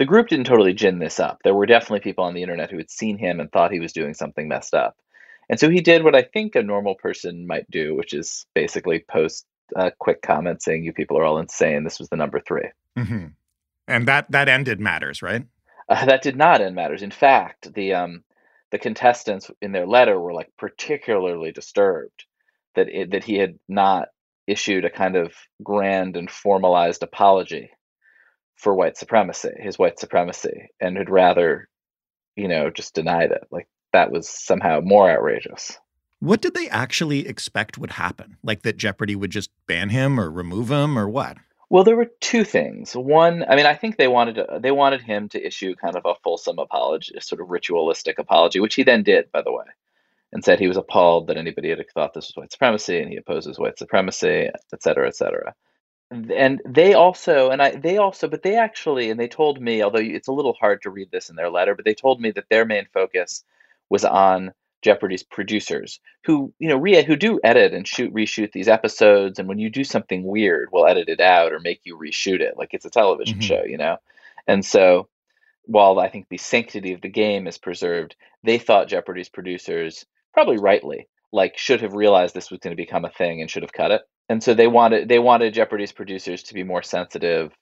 the 0.00 0.06
group 0.06 0.28
didn't 0.28 0.46
totally 0.46 0.72
gin 0.72 0.98
this 0.98 1.20
up. 1.20 1.40
There 1.44 1.54
were 1.54 1.66
definitely 1.66 2.00
people 2.00 2.24
on 2.24 2.32
the 2.32 2.40
internet 2.40 2.70
who 2.70 2.78
had 2.78 2.90
seen 2.90 3.18
him 3.18 3.38
and 3.38 3.52
thought 3.52 3.70
he 3.70 3.80
was 3.80 3.92
doing 3.92 4.14
something 4.14 4.48
messed 4.48 4.72
up. 4.72 4.96
And 5.50 5.60
so 5.60 5.68
he 5.68 5.82
did 5.82 6.04
what 6.04 6.16
I 6.16 6.22
think 6.22 6.54
a 6.54 6.62
normal 6.62 6.94
person 6.94 7.46
might 7.46 7.70
do, 7.70 7.94
which 7.94 8.14
is 8.14 8.46
basically 8.54 9.04
post 9.10 9.44
a 9.76 9.90
quick 9.90 10.22
comment 10.22 10.62
saying, 10.62 10.84
"You 10.84 10.94
people 10.94 11.18
are 11.18 11.24
all 11.24 11.38
insane. 11.38 11.84
This 11.84 11.98
was 11.98 12.08
the 12.08 12.16
number 12.16 12.40
3 12.40 12.62
mm-hmm. 12.96 13.26
And 13.88 14.08
that 14.08 14.30
that 14.30 14.48
ended 14.48 14.80
matters, 14.80 15.20
right? 15.20 15.44
Uh, 15.86 16.06
that 16.06 16.22
did 16.22 16.36
not 16.36 16.62
end 16.62 16.74
matters. 16.74 17.02
In 17.02 17.10
fact, 17.10 17.74
the 17.74 17.92
um, 17.92 18.24
the 18.70 18.78
contestants 18.78 19.50
in 19.60 19.72
their 19.72 19.86
letter 19.86 20.18
were 20.18 20.32
like 20.32 20.50
particularly 20.56 21.52
disturbed 21.52 22.24
that 22.74 22.88
it, 22.88 23.10
that 23.10 23.24
he 23.24 23.34
had 23.34 23.58
not 23.68 24.08
issued 24.46 24.86
a 24.86 24.90
kind 24.90 25.16
of 25.16 25.34
grand 25.62 26.16
and 26.16 26.30
formalized 26.30 27.02
apology 27.02 27.70
for 28.60 28.74
white 28.74 28.96
supremacy, 28.96 29.50
his 29.56 29.78
white 29.78 29.98
supremacy, 29.98 30.68
and 30.80 30.98
had 30.98 31.08
rather, 31.08 31.68
you 32.36 32.46
know, 32.46 32.70
just 32.70 32.94
denied 32.94 33.30
it. 33.30 33.46
Like 33.50 33.68
that 33.92 34.12
was 34.12 34.28
somehow 34.28 34.80
more 34.80 35.10
outrageous. 35.10 35.78
What 36.20 36.42
did 36.42 36.52
they 36.52 36.68
actually 36.68 37.26
expect 37.26 37.78
would 37.78 37.92
happen? 37.92 38.36
Like 38.42 38.62
that 38.62 38.76
Jeopardy 38.76 39.16
would 39.16 39.30
just 39.30 39.50
ban 39.66 39.88
him 39.88 40.20
or 40.20 40.30
remove 40.30 40.70
him 40.70 40.98
or 40.98 41.08
what? 41.08 41.38
Well, 41.70 41.84
there 41.84 41.96
were 41.96 42.10
two 42.20 42.44
things. 42.44 42.92
One, 42.92 43.44
I 43.48 43.56
mean, 43.56 43.64
I 43.64 43.74
think 43.74 43.96
they 43.96 44.08
wanted 44.08 44.34
to, 44.34 44.58
they 44.60 44.72
wanted 44.72 45.00
him 45.00 45.30
to 45.30 45.46
issue 45.46 45.74
kind 45.76 45.96
of 45.96 46.04
a 46.04 46.14
fulsome 46.22 46.58
apology, 46.58 47.14
a 47.16 47.22
sort 47.22 47.40
of 47.40 47.48
ritualistic 47.48 48.18
apology, 48.18 48.60
which 48.60 48.74
he 48.74 48.82
then 48.82 49.02
did, 49.02 49.32
by 49.32 49.40
the 49.40 49.52
way, 49.52 49.64
and 50.32 50.44
said 50.44 50.58
he 50.58 50.68
was 50.68 50.76
appalled 50.76 51.28
that 51.28 51.38
anybody 51.38 51.70
had 51.70 51.82
thought 51.94 52.12
this 52.12 52.26
was 52.26 52.36
white 52.36 52.52
supremacy 52.52 52.98
and 52.98 53.08
he 53.08 53.16
opposes 53.16 53.58
white 53.58 53.78
supremacy, 53.78 54.50
et 54.52 54.82
cetera, 54.82 55.06
et 55.06 55.16
cetera 55.16 55.54
and 56.10 56.60
they 56.66 56.94
also 56.94 57.50
and 57.50 57.62
i 57.62 57.70
they 57.70 57.96
also 57.96 58.26
but 58.26 58.42
they 58.42 58.56
actually 58.56 59.10
and 59.10 59.20
they 59.20 59.28
told 59.28 59.60
me 59.60 59.82
although 59.82 60.00
it's 60.00 60.28
a 60.28 60.32
little 60.32 60.54
hard 60.54 60.82
to 60.82 60.90
read 60.90 61.08
this 61.10 61.30
in 61.30 61.36
their 61.36 61.50
letter 61.50 61.74
but 61.74 61.84
they 61.84 61.94
told 61.94 62.20
me 62.20 62.30
that 62.30 62.48
their 62.48 62.64
main 62.64 62.86
focus 62.92 63.44
was 63.90 64.04
on 64.04 64.52
jeopardy's 64.82 65.22
producers 65.22 66.00
who 66.24 66.52
you 66.58 66.68
know 66.68 66.76
re- 66.76 67.04
who 67.04 67.16
do 67.16 67.38
edit 67.44 67.72
and 67.74 67.86
shoot 67.86 68.12
reshoot 68.14 68.52
these 68.52 68.68
episodes. 68.68 69.38
And 69.38 69.48
when 69.48 69.58
you 69.58 69.70
do 69.70 69.84
something 69.84 70.24
weird 70.24 70.70
we'll 70.72 70.86
edit 70.86 71.08
it 71.08 71.20
out 71.20 71.52
or 71.52 71.60
make 71.60 71.80
you 71.84 71.96
reshoot 71.96 72.40
it. 72.40 72.56
Like 72.56 72.72
it's 72.72 72.86
a 72.86 72.90
television 72.90 73.38
mm-hmm. 73.38 73.46
show 73.46 73.62
you 73.64 73.78
know? 73.78 73.98
And 74.46 74.64
so 74.64 75.08
while 75.66 75.98
i 76.00 76.08
think 76.08 76.26
the 76.28 76.38
sanctity 76.38 76.92
of 76.92 77.00
the 77.02 77.08
game 77.08 77.46
is 77.46 77.58
preserved 77.58 78.16
they 78.42 78.58
thought 78.58 78.88
jeopardy's 78.88 79.28
producers 79.28 80.06
probably 80.32 80.56
rightly 80.56 81.06
like 81.32 81.56
should 81.56 81.82
have 81.82 81.94
realized 81.94 82.34
this 82.34 82.50
was 82.50 82.58
going 82.60 82.74
to 82.74 82.82
become 82.82 83.04
a 83.04 83.10
thing 83.10 83.40
and 83.40 83.50
should 83.50 83.62
have 83.62 83.72
cut 83.72 83.90
it 83.90 84.02
and 84.30 84.44
so 84.44 84.54
they 84.54 84.68
wanted 84.68 85.08
they 85.08 85.18
wanted 85.18 85.52
Jeopardy's 85.52 85.90
producers 85.90 86.44
to 86.44 86.54
be 86.54 86.62
more 86.62 86.84
sensitive 86.84 87.52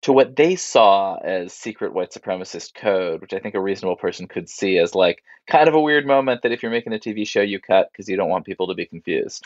to 0.00 0.12
what 0.12 0.34
they 0.34 0.56
saw 0.56 1.16
as 1.18 1.52
secret 1.52 1.92
white 1.92 2.10
supremacist 2.10 2.74
code, 2.74 3.20
which 3.20 3.34
I 3.34 3.38
think 3.38 3.54
a 3.54 3.60
reasonable 3.60 3.96
person 3.96 4.26
could 4.26 4.48
see 4.48 4.78
as 4.78 4.94
like 4.94 5.22
kind 5.46 5.68
of 5.68 5.74
a 5.74 5.80
weird 5.80 6.06
moment 6.06 6.40
that 6.42 6.50
if 6.50 6.62
you're 6.62 6.72
making 6.72 6.94
a 6.94 6.98
TV 6.98 7.28
show 7.28 7.42
you 7.42 7.60
cut 7.60 7.90
because 7.92 8.08
you 8.08 8.16
don't 8.16 8.30
want 8.30 8.46
people 8.46 8.66
to 8.68 8.74
be 8.74 8.86
confused. 8.86 9.44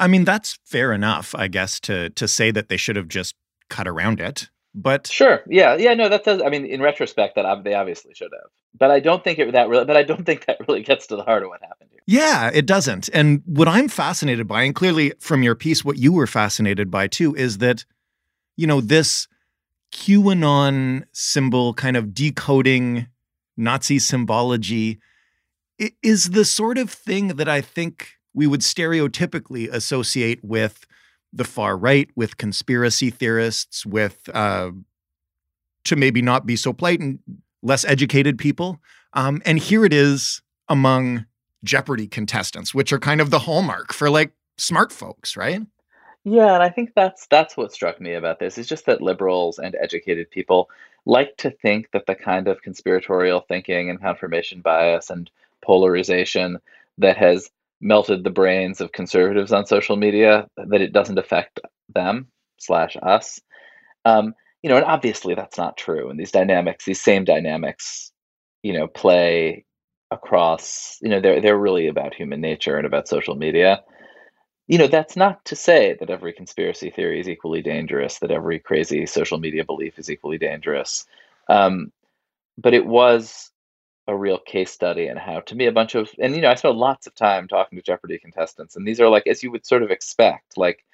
I 0.00 0.08
mean, 0.08 0.24
that's 0.24 0.58
fair 0.64 0.92
enough, 0.92 1.32
I 1.38 1.46
guess, 1.46 1.78
to 1.80 2.10
to 2.10 2.26
say 2.26 2.50
that 2.50 2.68
they 2.68 2.76
should 2.76 2.96
have 2.96 3.08
just 3.08 3.36
cut 3.70 3.86
around 3.86 4.18
it. 4.18 4.50
But 4.74 5.06
sure, 5.06 5.42
yeah, 5.46 5.76
yeah, 5.76 5.94
no, 5.94 6.08
that 6.08 6.24
does. 6.24 6.42
I 6.42 6.48
mean, 6.48 6.66
in 6.66 6.82
retrospect, 6.82 7.36
that 7.36 7.62
they 7.62 7.74
obviously 7.74 8.14
should 8.14 8.32
have. 8.32 8.50
But 8.76 8.90
I 8.90 8.98
don't 8.98 9.22
think 9.22 9.38
it 9.38 9.52
that 9.52 9.68
really. 9.68 9.84
But 9.84 9.96
I 9.96 10.02
don't 10.02 10.26
think 10.26 10.46
that 10.46 10.58
really 10.66 10.82
gets 10.82 11.06
to 11.06 11.16
the 11.16 11.22
heart 11.22 11.44
of 11.44 11.50
what 11.50 11.62
happened. 11.62 11.90
Yeah, 12.06 12.50
it 12.52 12.66
doesn't. 12.66 13.08
And 13.12 13.42
what 13.46 13.68
I'm 13.68 13.88
fascinated 13.88 14.48
by, 14.48 14.62
and 14.62 14.74
clearly 14.74 15.12
from 15.20 15.42
your 15.42 15.54
piece, 15.54 15.84
what 15.84 15.98
you 15.98 16.12
were 16.12 16.26
fascinated 16.26 16.90
by 16.90 17.06
too, 17.06 17.34
is 17.34 17.58
that, 17.58 17.84
you 18.56 18.66
know, 18.66 18.80
this 18.80 19.28
QAnon 19.92 21.04
symbol 21.12 21.74
kind 21.74 21.96
of 21.96 22.14
decoding 22.14 23.06
Nazi 23.56 23.98
symbology 23.98 24.98
is 26.02 26.30
the 26.30 26.44
sort 26.44 26.78
of 26.78 26.90
thing 26.90 27.28
that 27.28 27.48
I 27.48 27.60
think 27.60 28.12
we 28.34 28.46
would 28.46 28.60
stereotypically 28.60 29.70
associate 29.70 30.40
with 30.42 30.86
the 31.32 31.44
far 31.44 31.76
right, 31.76 32.08
with 32.16 32.36
conspiracy 32.36 33.10
theorists, 33.10 33.86
with 33.86 34.28
uh, 34.34 34.70
to 35.84 35.96
maybe 35.96 36.22
not 36.22 36.46
be 36.46 36.56
so 36.56 36.72
polite 36.72 37.00
and 37.00 37.18
less 37.62 37.84
educated 37.84 38.38
people. 38.38 38.80
Um, 39.12 39.42
and 39.44 39.58
here 39.58 39.84
it 39.84 39.92
is 39.92 40.42
among 40.68 41.26
Jeopardy 41.64 42.06
contestants, 42.06 42.74
which 42.74 42.92
are 42.92 42.98
kind 42.98 43.20
of 43.20 43.30
the 43.30 43.40
hallmark 43.40 43.92
for 43.92 44.10
like 44.10 44.32
smart 44.58 44.92
folks, 44.92 45.36
right? 45.36 45.62
Yeah, 46.24 46.54
and 46.54 46.62
I 46.62 46.68
think 46.68 46.92
that's 46.94 47.26
that's 47.26 47.56
what 47.56 47.72
struck 47.72 48.00
me 48.00 48.14
about 48.14 48.38
this 48.38 48.56
is 48.58 48.68
just 48.68 48.86
that 48.86 49.02
liberals 49.02 49.58
and 49.58 49.76
educated 49.80 50.30
people 50.30 50.70
like 51.04 51.36
to 51.38 51.50
think 51.50 51.90
that 51.92 52.06
the 52.06 52.14
kind 52.14 52.46
of 52.46 52.62
conspiratorial 52.62 53.40
thinking 53.40 53.90
and 53.90 54.00
confirmation 54.00 54.60
bias 54.60 55.10
and 55.10 55.30
polarization 55.62 56.58
that 56.98 57.16
has 57.16 57.50
melted 57.80 58.22
the 58.22 58.30
brains 58.30 58.80
of 58.80 58.92
conservatives 58.92 59.52
on 59.52 59.66
social 59.66 59.96
media 59.96 60.46
that 60.56 60.80
it 60.80 60.92
doesn't 60.92 61.18
affect 61.18 61.58
them 61.92 62.28
slash 62.58 62.96
us. 63.02 63.40
Um, 64.04 64.34
you 64.62 64.70
know, 64.70 64.76
and 64.76 64.84
obviously 64.84 65.34
that's 65.34 65.58
not 65.58 65.76
true. 65.76 66.08
And 66.08 66.18
these 66.18 66.30
dynamics, 66.30 66.84
these 66.84 67.00
same 67.00 67.24
dynamics, 67.24 68.12
you 68.62 68.72
know, 68.72 68.86
play 68.86 69.64
across. 70.12 70.98
You 71.02 71.08
know, 71.08 71.20
they're 71.20 71.40
they're 71.40 71.58
really 71.58 71.88
about 71.88 72.14
human 72.14 72.40
nature 72.40 72.76
and 72.76 72.86
about 72.86 73.08
social 73.08 73.34
media. 73.34 73.82
You 74.68 74.78
know, 74.78 74.86
that's 74.86 75.16
not 75.16 75.44
to 75.46 75.56
say 75.56 75.96
that 75.98 76.10
every 76.10 76.32
conspiracy 76.32 76.90
theory 76.90 77.20
is 77.20 77.28
equally 77.28 77.62
dangerous, 77.62 78.18
that 78.20 78.30
every 78.30 78.58
crazy 78.58 79.06
social 79.06 79.38
media 79.38 79.64
belief 79.64 79.98
is 79.98 80.10
equally 80.10 80.38
dangerous. 80.38 81.06
Um, 81.48 81.92
but 82.56 82.74
it 82.74 82.86
was 82.86 83.50
a 84.06 84.16
real 84.16 84.38
case 84.38 84.70
study 84.70 85.06
in 85.06 85.16
how, 85.16 85.40
to 85.40 85.54
me, 85.54 85.66
a 85.66 85.72
bunch 85.72 85.94
of, 85.94 86.10
and 86.18 86.34
you 86.34 86.40
know, 86.42 86.50
I 86.50 86.54
spent 86.54 86.76
lots 86.76 87.06
of 87.06 87.14
time 87.14 87.48
talking 87.48 87.78
to 87.78 87.82
Jeopardy 87.82 88.18
contestants, 88.18 88.76
and 88.76 88.86
these 88.86 89.00
are 89.00 89.08
like, 89.08 89.26
as 89.26 89.42
you 89.42 89.50
would 89.50 89.66
sort 89.66 89.82
of 89.82 89.90
expect, 89.90 90.56
like, 90.56 90.84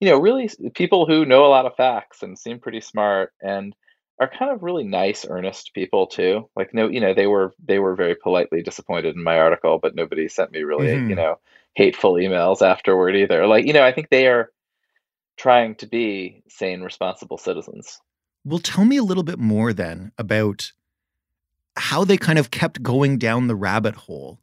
you 0.00 0.08
know, 0.08 0.18
really 0.18 0.50
people 0.74 1.06
who 1.06 1.24
know 1.24 1.46
a 1.46 1.48
lot 1.48 1.66
of 1.66 1.76
facts 1.76 2.22
and 2.22 2.38
seem 2.38 2.58
pretty 2.58 2.80
smart 2.80 3.32
and 3.42 3.74
are 4.18 4.28
kind 4.28 4.50
of 4.50 4.62
really 4.62 4.84
nice, 4.84 5.26
earnest 5.28 5.72
people 5.74 6.06
too. 6.06 6.48
Like, 6.56 6.72
no, 6.72 6.88
you 6.88 7.00
know, 7.00 7.14
they 7.14 7.26
were 7.26 7.54
they 7.62 7.78
were 7.78 7.94
very 7.94 8.14
politely 8.14 8.62
disappointed 8.62 9.14
in 9.14 9.22
my 9.22 9.38
article, 9.38 9.78
but 9.80 9.94
nobody 9.94 10.28
sent 10.28 10.52
me 10.52 10.62
really, 10.62 10.88
mm-hmm. 10.88 11.10
you 11.10 11.16
know, 11.16 11.38
hateful 11.74 12.14
emails 12.14 12.62
afterward 12.62 13.14
either. 13.14 13.46
Like, 13.46 13.66
you 13.66 13.72
know, 13.72 13.84
I 13.84 13.92
think 13.92 14.08
they 14.08 14.26
are 14.26 14.50
trying 15.36 15.74
to 15.76 15.86
be 15.86 16.42
sane, 16.48 16.80
responsible 16.80 17.36
citizens. 17.38 18.00
Well, 18.44 18.58
tell 18.58 18.84
me 18.84 18.96
a 18.96 19.02
little 19.02 19.22
bit 19.22 19.38
more 19.38 19.72
then 19.72 20.12
about 20.16 20.72
how 21.76 22.04
they 22.04 22.16
kind 22.16 22.38
of 22.38 22.50
kept 22.50 22.82
going 22.82 23.18
down 23.18 23.48
the 23.48 23.56
rabbit 23.56 23.94
hole, 23.94 24.40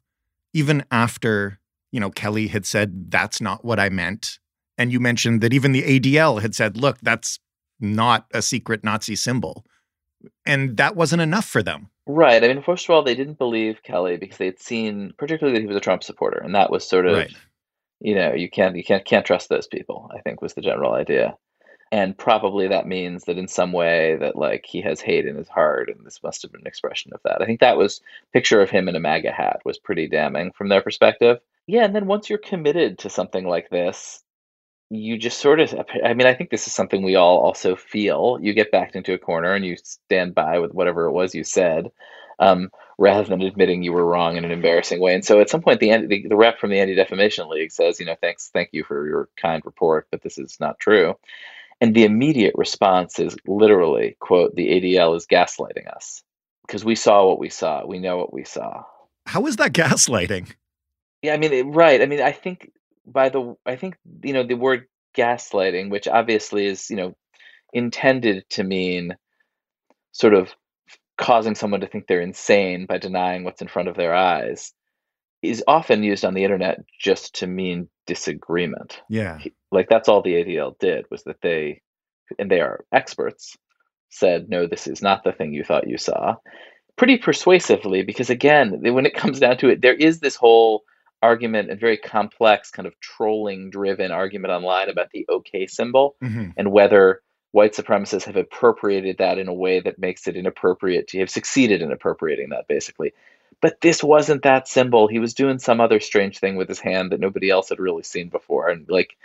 even 0.52 0.84
after, 0.90 1.58
you 1.90 1.98
know, 1.98 2.10
Kelly 2.10 2.46
had 2.46 2.64
said, 2.64 3.10
that's 3.10 3.40
not 3.40 3.64
what 3.64 3.80
I 3.80 3.88
meant. 3.88 4.38
And 4.78 4.92
you 4.92 5.00
mentioned 5.00 5.40
that 5.40 5.52
even 5.52 5.72
the 5.72 5.82
ADL 5.82 6.42
had 6.42 6.54
said, 6.54 6.76
look, 6.76 6.98
that's 7.00 7.40
not 7.84 8.26
a 8.32 8.42
secret 8.42 8.82
Nazi 8.82 9.16
symbol. 9.16 9.64
And 10.46 10.76
that 10.78 10.96
wasn't 10.96 11.22
enough 11.22 11.44
for 11.44 11.62
them. 11.62 11.90
Right. 12.06 12.42
I 12.42 12.48
mean, 12.48 12.62
first 12.62 12.86
of 12.86 12.90
all, 12.90 13.02
they 13.02 13.14
didn't 13.14 13.38
believe 13.38 13.82
Kelly 13.82 14.16
because 14.16 14.38
they 14.38 14.46
had 14.46 14.60
seen, 14.60 15.12
particularly 15.18 15.58
that 15.58 15.62
he 15.62 15.68
was 15.68 15.76
a 15.76 15.80
Trump 15.80 16.02
supporter, 16.02 16.38
and 16.38 16.54
that 16.54 16.70
was 16.70 16.86
sort 16.86 17.06
of, 17.06 17.16
right. 17.16 17.32
you 18.00 18.14
know, 18.14 18.32
you 18.34 18.50
can't 18.50 18.76
you 18.76 18.84
can't 18.84 19.04
can't 19.04 19.24
trust 19.24 19.48
those 19.48 19.66
people. 19.66 20.10
I 20.14 20.20
think 20.20 20.42
was 20.42 20.54
the 20.54 20.60
general 20.60 20.92
idea 20.92 21.36
and 21.94 22.18
probably 22.18 22.66
that 22.66 22.88
means 22.88 23.24
that 23.24 23.38
in 23.38 23.46
some 23.46 23.70
way 23.70 24.16
that 24.16 24.34
like 24.34 24.66
he 24.66 24.82
has 24.82 25.00
hate 25.00 25.26
in 25.26 25.36
his 25.36 25.48
heart 25.48 25.88
and 25.88 26.04
this 26.04 26.20
must 26.24 26.42
have 26.42 26.50
been 26.50 26.62
an 26.62 26.66
expression 26.66 27.12
of 27.14 27.20
that 27.22 27.40
i 27.40 27.46
think 27.46 27.60
that 27.60 27.76
was 27.76 28.00
picture 28.32 28.60
of 28.60 28.68
him 28.68 28.88
in 28.88 28.96
a 28.96 29.00
maga 29.00 29.30
hat 29.30 29.60
was 29.64 29.78
pretty 29.78 30.08
damning 30.08 30.50
from 30.50 30.68
their 30.68 30.82
perspective 30.82 31.38
yeah 31.68 31.84
and 31.84 31.94
then 31.94 32.06
once 32.06 32.28
you're 32.28 32.38
committed 32.38 32.98
to 32.98 33.08
something 33.08 33.46
like 33.46 33.70
this 33.70 34.23
you 34.94 35.18
just 35.18 35.38
sort 35.38 35.60
of 35.60 35.74
i 36.04 36.14
mean 36.14 36.26
i 36.26 36.34
think 36.34 36.50
this 36.50 36.66
is 36.66 36.72
something 36.72 37.02
we 37.02 37.16
all 37.16 37.38
also 37.38 37.76
feel 37.76 38.38
you 38.40 38.52
get 38.52 38.70
backed 38.70 38.96
into 38.96 39.14
a 39.14 39.18
corner 39.18 39.54
and 39.54 39.64
you 39.64 39.76
stand 39.82 40.34
by 40.34 40.58
with 40.58 40.72
whatever 40.72 41.06
it 41.06 41.12
was 41.12 41.34
you 41.34 41.44
said 41.44 41.90
um, 42.40 42.68
rather 42.98 43.22
than 43.28 43.42
admitting 43.42 43.84
you 43.84 43.92
were 43.92 44.04
wrong 44.04 44.36
in 44.36 44.44
an 44.44 44.50
embarrassing 44.50 45.00
way 45.00 45.14
and 45.14 45.24
so 45.24 45.40
at 45.40 45.48
some 45.48 45.62
point 45.62 45.78
the, 45.78 46.06
the, 46.06 46.26
the 46.28 46.36
rep 46.36 46.58
from 46.58 46.70
the 46.70 46.80
anti-defamation 46.80 47.48
league 47.48 47.70
says 47.70 48.00
you 48.00 48.06
know 48.06 48.16
thanks 48.20 48.50
thank 48.52 48.70
you 48.72 48.82
for 48.82 49.06
your 49.06 49.28
kind 49.40 49.62
report 49.64 50.08
but 50.10 50.22
this 50.22 50.36
is 50.36 50.56
not 50.58 50.78
true 50.80 51.14
and 51.80 51.94
the 51.94 52.04
immediate 52.04 52.54
response 52.56 53.18
is 53.18 53.36
literally, 53.46 54.16
quote, 54.20 54.54
the 54.54 54.68
ADL 54.68 55.16
is 55.16 55.26
gaslighting 55.26 55.86
us 55.94 56.22
because 56.66 56.84
we 56.84 56.94
saw 56.94 57.26
what 57.26 57.38
we 57.38 57.50
saw. 57.50 57.84
We 57.86 57.98
know 57.98 58.16
what 58.16 58.32
we 58.32 58.44
saw. 58.44 58.84
How 59.26 59.46
is 59.46 59.56
that 59.56 59.72
gaslighting? 59.72 60.52
Yeah, 61.22 61.34
I 61.34 61.36
mean, 61.36 61.52
it, 61.52 61.64
right. 61.64 62.00
I 62.00 62.06
mean, 62.06 62.20
I 62.20 62.32
think 62.32 62.70
by 63.06 63.28
the, 63.28 63.54
I 63.66 63.76
think, 63.76 63.96
you 64.22 64.32
know, 64.32 64.44
the 64.44 64.54
word 64.54 64.86
gaslighting, 65.16 65.90
which 65.90 66.08
obviously 66.08 66.66
is, 66.66 66.90
you 66.90 66.96
know, 66.96 67.16
intended 67.72 68.44
to 68.50 68.64
mean 68.64 69.16
sort 70.12 70.34
of 70.34 70.50
causing 71.18 71.54
someone 71.54 71.80
to 71.80 71.86
think 71.86 72.06
they're 72.06 72.20
insane 72.20 72.86
by 72.86 72.98
denying 72.98 73.44
what's 73.44 73.62
in 73.62 73.68
front 73.68 73.88
of 73.88 73.96
their 73.96 74.14
eyes, 74.14 74.72
is 75.42 75.62
often 75.66 76.02
used 76.02 76.24
on 76.24 76.34
the 76.34 76.44
internet 76.44 76.80
just 77.00 77.36
to 77.36 77.46
mean 77.46 77.88
disagreement. 78.06 79.00
Yeah. 79.08 79.38
Like 79.70 79.88
that's 79.88 80.08
all 80.08 80.22
the 80.22 80.34
ADL 80.34 80.78
did 80.78 81.06
was 81.10 81.24
that 81.24 81.40
they, 81.42 81.82
and 82.38 82.50
they 82.50 82.60
are 82.60 82.84
experts, 82.92 83.56
said, 84.08 84.48
no, 84.48 84.66
this 84.66 84.86
is 84.86 85.02
not 85.02 85.24
the 85.24 85.32
thing 85.32 85.52
you 85.52 85.64
thought 85.64 85.88
you 85.88 85.98
saw. 85.98 86.36
Pretty 86.96 87.18
persuasively, 87.18 88.02
because 88.02 88.30
again, 88.30 88.80
when 88.80 89.06
it 89.06 89.16
comes 89.16 89.40
down 89.40 89.56
to 89.58 89.68
it, 89.68 89.82
there 89.82 89.94
is 89.94 90.20
this 90.20 90.36
whole 90.36 90.84
argument 91.24 91.70
and 91.70 91.80
very 91.80 91.96
complex 91.96 92.70
kind 92.70 92.86
of 92.86 92.98
trolling 93.00 93.70
driven 93.70 94.10
argument 94.10 94.52
online 94.52 94.90
about 94.90 95.10
the 95.10 95.26
OK 95.28 95.66
symbol 95.66 96.16
mm-hmm. 96.22 96.50
and 96.56 96.70
whether 96.70 97.22
white 97.52 97.72
supremacists 97.72 98.24
have 98.24 98.36
appropriated 98.36 99.16
that 99.18 99.38
in 99.38 99.48
a 99.48 99.54
way 99.54 99.80
that 99.80 99.98
makes 99.98 100.28
it 100.28 100.36
inappropriate 100.36 101.08
to 101.08 101.18
have 101.20 101.30
succeeded 101.30 101.80
in 101.80 101.92
appropriating 101.92 102.50
that 102.50 102.68
basically 102.68 103.12
but 103.60 103.80
this 103.80 104.02
wasn't 104.02 104.42
that 104.42 104.68
symbol. 104.68 105.08
He 105.08 105.18
was 105.18 105.32
doing 105.32 105.58
some 105.58 105.80
other 105.80 105.98
strange 105.98 106.38
thing 106.38 106.56
with 106.56 106.68
his 106.68 106.80
hand 106.80 107.12
that 107.12 107.20
nobody 107.20 107.48
else 107.48 107.70
had 107.70 107.78
really 107.78 108.02
seen 108.02 108.28
before. 108.28 108.68
And 108.68 108.86
like, 108.90 109.16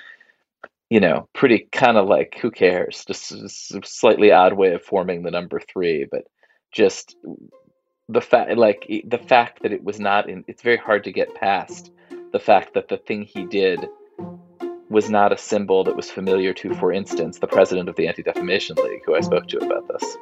you 0.90 1.02
know, 1.02 1.28
pretty 1.34 1.68
kind 1.72 1.98
of 1.98 2.08
like, 2.08 2.38
who 2.42 2.50
cares? 2.50 3.04
Just 3.06 3.32
a 3.34 3.82
slightly 3.84 4.32
odd 4.32 4.54
way 4.54 4.74
of 4.74 4.82
forming 4.82 5.24
the 5.24 5.32
number 5.32 5.60
three, 5.60 6.08
but 6.10 6.24
just 6.72 7.18
the 8.10 8.22
fact, 8.22 8.58
like 8.58 8.88
the 9.06 9.20
fact 9.20 9.62
that 9.62 9.72
it 9.72 9.84
was 9.84 10.00
not 10.00 10.28
in, 10.28 10.44
it's 10.48 10.64
very 10.64 10.78
hard 10.78 11.04
to 11.04 11.12
get 11.12 11.34
past 11.36 11.92
the 12.34 12.40
fact 12.40 12.74
that 12.74 12.90
the 12.90 12.98
thing 12.98 13.22
he 13.22 13.46
did 13.46 13.88
was 14.90 15.12
not 15.12 15.32
a 15.32 15.38
symbol 15.38 15.84
that 15.84 15.96
was 15.96 16.10
familiar 16.10 16.52
to, 16.52 16.74
for 16.74 16.92
instance, 16.92 17.38
the 17.38 17.48
president 17.48 17.88
of 17.88 17.96
the 17.96 18.08
Anti 18.08 18.24
Defamation 18.24 18.76
League, 18.78 19.02
who 19.06 19.16
I 19.16 19.22
spoke 19.22 19.48
to 19.50 19.58
about 19.60 19.88
this. 19.88 20.18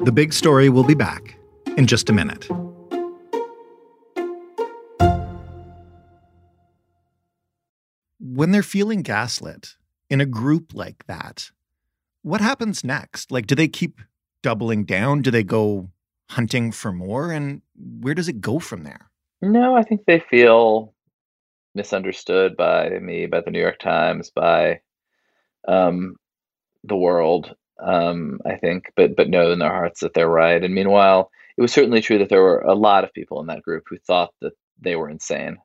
The 0.00 0.12
big 0.12 0.32
story 0.32 0.70
will 0.70 0.84
be 0.84 0.94
back 0.94 1.36
in 1.76 1.86
just 1.86 2.08
a 2.08 2.12
minute. 2.14 2.48
When 8.18 8.52
they're 8.52 8.62
feeling 8.62 9.02
gaslit 9.02 9.76
in 10.08 10.22
a 10.22 10.26
group 10.26 10.72
like 10.72 11.06
that, 11.06 11.50
what 12.22 12.40
happens 12.40 12.82
next? 12.82 13.30
Like, 13.30 13.46
do 13.46 13.54
they 13.54 13.68
keep 13.68 14.00
doubling 14.42 14.84
down? 14.84 15.20
Do 15.20 15.30
they 15.30 15.42
go 15.42 15.90
hunting 16.30 16.70
for 16.70 16.92
more? 16.92 17.32
And 17.32 17.60
where 17.76 18.14
does 18.14 18.28
it 18.28 18.40
go 18.40 18.58
from 18.58 18.84
there? 18.84 19.10
No, 19.42 19.76
I 19.76 19.82
think 19.82 20.04
they 20.06 20.20
feel 20.20 20.94
misunderstood 21.74 22.56
by 22.56 22.90
me, 23.00 23.26
by 23.26 23.40
the 23.40 23.50
New 23.50 23.60
York 23.60 23.78
Times, 23.78 24.30
by 24.30 24.80
um, 25.66 26.16
the 26.84 26.96
world. 26.96 27.54
Um, 27.82 28.40
I 28.44 28.56
think, 28.56 28.92
but 28.94 29.16
but 29.16 29.30
know 29.30 29.52
in 29.52 29.58
their 29.58 29.70
hearts 29.70 30.00
that 30.00 30.12
they're 30.14 30.28
right. 30.28 30.62
And 30.62 30.74
meanwhile, 30.74 31.30
it 31.56 31.62
was 31.62 31.72
certainly 31.72 32.02
true 32.02 32.18
that 32.18 32.28
there 32.28 32.42
were 32.42 32.60
a 32.60 32.74
lot 32.74 33.04
of 33.04 33.12
people 33.12 33.40
in 33.40 33.46
that 33.46 33.62
group 33.62 33.84
who 33.88 33.96
thought 33.98 34.34
that 34.42 34.52
they 34.80 34.96
were 34.96 35.08
insane, 35.08 35.56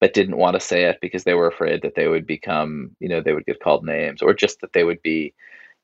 but 0.00 0.14
didn't 0.14 0.36
want 0.36 0.54
to 0.54 0.60
say 0.60 0.84
it 0.84 0.98
because 1.02 1.24
they 1.24 1.34
were 1.34 1.48
afraid 1.48 1.82
that 1.82 1.96
they 1.96 2.06
would 2.08 2.26
become, 2.26 2.94
you 3.00 3.08
know, 3.08 3.20
they 3.20 3.32
would 3.32 3.46
get 3.46 3.60
called 3.60 3.84
names 3.84 4.22
or 4.22 4.32
just 4.32 4.60
that 4.60 4.72
they 4.72 4.84
would 4.84 5.02
be 5.02 5.34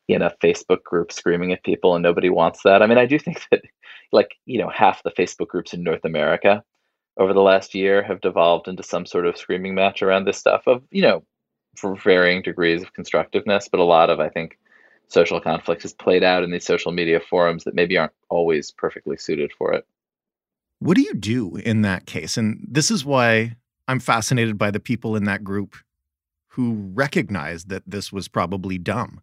in 0.09 0.23
a 0.23 0.35
Facebook 0.43 0.83
group 0.83 1.13
screaming 1.13 1.53
at 1.53 1.65
people 1.65 1.95
and 1.95 2.03
nobody 2.03 2.31
wants 2.31 2.63
that. 2.65 2.83
I 2.83 2.87
mean, 2.87 2.99
I 2.99 3.07
do 3.07 3.19
think 3.19 3.43
that 3.51 3.63
like, 4.13 4.37
you 4.47 4.59
know, 4.59 4.69
half 4.69 5.03
the 5.03 5.11
Facebook 5.11 5.49
groups 5.49 5.73
in 5.73 5.83
North 5.83 6.05
America 6.05 6.63
over 7.17 7.33
the 7.33 7.43
last 7.43 7.75
year 7.75 8.03
have 8.03 8.21
devolved 8.21 8.69
into 8.69 8.83
some 8.83 9.07
sort 9.07 9.27
of 9.27 9.37
screaming 9.37 9.75
match 9.75 10.03
around 10.03 10.25
this 10.25 10.39
stuff 10.39 10.63
of, 10.67 10.83
you 10.91 11.03
know, 11.03 11.23
for 11.77 11.95
varying 11.97 12.43
degrees 12.43 12.83
of 12.83 12.93
constructiveness, 12.95 13.69
but 13.69 13.81
a 13.81 13.85
lot 13.85 14.11
of, 14.11 14.21
I 14.21 14.29
think, 14.29 14.59
social 15.09 15.41
conflict 15.41 15.85
is 15.85 15.93
played 15.93 16.23
out 16.23 16.43
in 16.43 16.51
these 16.51 16.65
social 16.65 16.93
media 16.93 17.21
forums 17.21 17.65
that 17.65 17.75
maybe 17.75 17.97
aren't 17.99 18.13
always 18.29 18.71
perfectly 18.71 19.17
suited 19.17 19.53
for 19.57 19.73
it. 19.73 19.87
What 20.79 20.97
do 20.97 21.03
you 21.03 21.15
do 21.15 21.57
in 21.57 21.83
that 21.83 22.07
case? 22.07 22.37
And 22.37 22.67
this 22.69 22.91
is 22.91 23.05
why 23.05 23.57
I'm 23.87 24.01
fascinated 24.01 24.57
by 24.57 24.71
the 24.71 24.81
people 24.81 25.17
in 25.17 25.25
that 25.25 25.45
group 25.45 25.77
who 26.49 26.91
recognize 26.95 27.67
that 27.67 27.83
this 27.87 28.13
was 28.13 28.29
probably 28.29 28.79
dumb. 28.79 29.21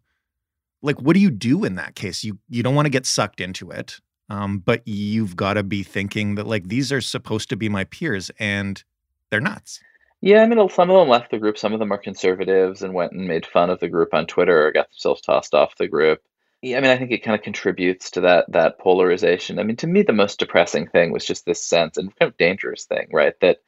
Like, 0.82 1.00
what 1.00 1.14
do 1.14 1.20
you 1.20 1.30
do 1.30 1.64
in 1.64 1.74
that 1.74 1.94
case? 1.94 2.22
You 2.22 2.38
you 2.48 2.62
don't 2.62 2.74
want 2.74 2.86
to 2.86 2.90
get 2.90 3.06
sucked 3.06 3.40
into 3.40 3.70
it, 3.70 3.98
um, 4.28 4.58
but 4.58 4.86
you've 4.86 5.36
got 5.36 5.54
to 5.54 5.62
be 5.62 5.82
thinking 5.82 6.34
that 6.34 6.46
like 6.46 6.68
these 6.68 6.92
are 6.92 7.00
supposed 7.00 7.48
to 7.50 7.56
be 7.56 7.68
my 7.68 7.84
peers 7.84 8.30
and 8.38 8.82
they're 9.30 9.40
nuts. 9.40 9.80
Yeah, 10.20 10.42
I 10.42 10.46
mean, 10.46 10.68
some 10.68 10.90
of 10.90 10.98
them 10.98 11.08
left 11.08 11.30
the 11.30 11.38
group. 11.38 11.56
Some 11.56 11.72
of 11.72 11.78
them 11.78 11.92
are 11.92 11.98
conservatives 11.98 12.82
and 12.82 12.92
went 12.92 13.12
and 13.12 13.28
made 13.28 13.46
fun 13.46 13.70
of 13.70 13.78
the 13.78 13.88
group 13.88 14.12
on 14.12 14.26
Twitter 14.26 14.66
or 14.66 14.72
got 14.72 14.90
themselves 14.90 15.20
tossed 15.22 15.54
off 15.54 15.76
the 15.76 15.86
group. 15.86 16.20
Yeah, 16.60 16.78
I 16.78 16.80
mean, 16.80 16.90
I 16.90 16.98
think 16.98 17.12
it 17.12 17.22
kind 17.22 17.36
of 17.36 17.42
contributes 17.42 18.10
to 18.12 18.22
that 18.22 18.50
that 18.50 18.80
polarization. 18.80 19.60
I 19.60 19.62
mean, 19.62 19.76
to 19.76 19.86
me, 19.86 20.02
the 20.02 20.12
most 20.12 20.40
depressing 20.40 20.88
thing 20.88 21.12
was 21.12 21.24
just 21.24 21.46
this 21.46 21.62
sense 21.62 21.96
and 21.96 22.14
kind 22.16 22.28
of 22.32 22.36
dangerous 22.36 22.84
thing, 22.84 23.08
right? 23.12 23.34
That, 23.40 23.58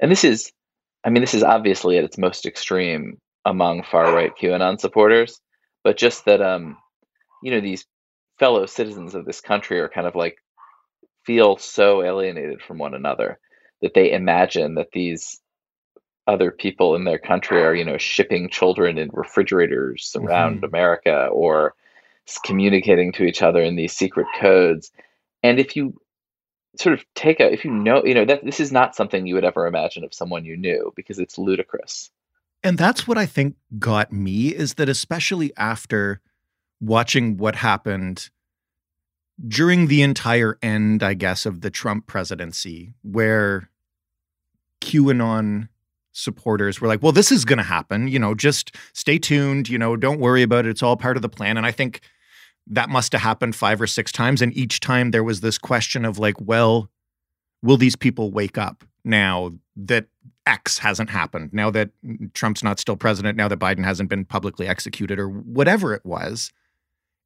and 0.00 0.10
this 0.10 0.24
is, 0.24 0.52
I 1.02 1.08
mean, 1.10 1.22
this 1.22 1.34
is 1.34 1.42
obviously 1.42 1.96
at 1.96 2.04
its 2.04 2.18
most 2.18 2.44
extreme 2.44 3.18
among 3.46 3.84
far 3.84 4.12
right 4.14 4.32
QAnon 4.40 4.78
supporters, 4.78 5.40
but 5.82 5.96
just 5.96 6.26
that, 6.26 6.42
um, 6.42 6.76
you 7.42 7.50
know, 7.50 7.60
these 7.60 7.86
fellow 8.40 8.66
citizens 8.66 9.14
of 9.14 9.26
this 9.26 9.40
country 9.40 9.78
are 9.78 9.88
kind 9.88 10.06
of 10.06 10.16
like 10.16 10.38
feel 11.24 11.58
so 11.58 12.02
alienated 12.02 12.62
from 12.62 12.78
one 12.78 12.94
another 12.94 13.38
that 13.82 13.92
they 13.94 14.10
imagine 14.10 14.74
that 14.74 14.90
these 14.92 15.40
other 16.26 16.50
people 16.50 16.96
in 16.96 17.04
their 17.04 17.18
country 17.18 17.62
are, 17.62 17.74
you 17.74 17.84
know, 17.84 17.98
shipping 17.98 18.48
children 18.48 18.98
in 18.98 19.10
refrigerators 19.12 20.16
around 20.16 20.56
mm-hmm. 20.56 20.64
America 20.64 21.28
or 21.30 21.74
communicating 22.44 23.12
to 23.12 23.24
each 23.24 23.42
other 23.42 23.62
in 23.62 23.76
these 23.76 23.92
secret 23.92 24.26
codes. 24.40 24.90
And 25.42 25.60
if 25.60 25.76
you 25.76 26.00
sort 26.78 26.94
of 26.94 27.04
take 27.14 27.40
a, 27.40 27.52
if 27.52 27.64
you 27.64 27.70
know, 27.70 28.02
you 28.04 28.14
know, 28.14 28.24
that 28.24 28.44
this 28.44 28.60
is 28.60 28.72
not 28.72 28.96
something 28.96 29.26
you 29.26 29.34
would 29.34 29.44
ever 29.44 29.66
imagine 29.66 30.02
of 30.04 30.14
someone 30.14 30.44
you 30.44 30.56
knew 30.56 30.92
because 30.96 31.18
it's 31.18 31.36
ludicrous. 31.36 32.10
And 32.62 32.78
that's 32.78 33.06
what 33.06 33.18
I 33.18 33.26
think 33.26 33.56
got 33.78 34.12
me 34.12 34.48
is 34.48 34.74
that 34.74 34.88
especially 34.88 35.52
after 35.56 36.20
watching 36.80 37.36
what 37.36 37.56
happened 37.56 38.30
during 39.46 39.86
the 39.86 40.02
entire 40.02 40.58
end, 40.62 41.02
I 41.02 41.14
guess, 41.14 41.46
of 41.46 41.60
the 41.60 41.70
Trump 41.70 42.06
presidency, 42.06 42.92
where 43.02 43.70
QAnon 44.80 45.68
supporters 46.12 46.80
were 46.80 46.88
like, 46.88 47.02
well, 47.02 47.12
this 47.12 47.32
is 47.32 47.44
going 47.44 47.58
to 47.58 47.62
happen. 47.62 48.08
You 48.08 48.18
know, 48.18 48.34
just 48.34 48.74
stay 48.92 49.18
tuned. 49.18 49.68
You 49.68 49.78
know, 49.78 49.96
don't 49.96 50.20
worry 50.20 50.42
about 50.42 50.66
it. 50.66 50.70
It's 50.70 50.82
all 50.82 50.96
part 50.96 51.16
of 51.16 51.22
the 51.22 51.28
plan. 51.28 51.56
And 51.56 51.66
I 51.66 51.70
think 51.70 52.00
that 52.66 52.88
must 52.88 53.12
have 53.12 53.22
happened 53.22 53.56
five 53.56 53.80
or 53.80 53.86
six 53.86 54.12
times. 54.12 54.42
And 54.42 54.54
each 54.56 54.80
time 54.80 55.10
there 55.10 55.24
was 55.24 55.40
this 55.40 55.58
question 55.58 56.04
of 56.04 56.18
like, 56.18 56.40
well, 56.40 56.90
will 57.62 57.76
these 57.76 57.96
people 57.96 58.30
wake 58.30 58.58
up 58.58 58.84
now 59.04 59.52
that 59.76 60.06
X 60.46 60.78
hasn't 60.78 61.10
happened, 61.10 61.52
now 61.52 61.70
that 61.70 61.90
Trump's 62.34 62.62
not 62.62 62.80
still 62.80 62.96
president, 62.96 63.36
now 63.36 63.48
that 63.48 63.58
Biden 63.58 63.84
hasn't 63.84 64.08
been 64.10 64.24
publicly 64.24 64.66
executed 64.66 65.18
or 65.18 65.28
whatever 65.28 65.94
it 65.94 66.04
was? 66.04 66.52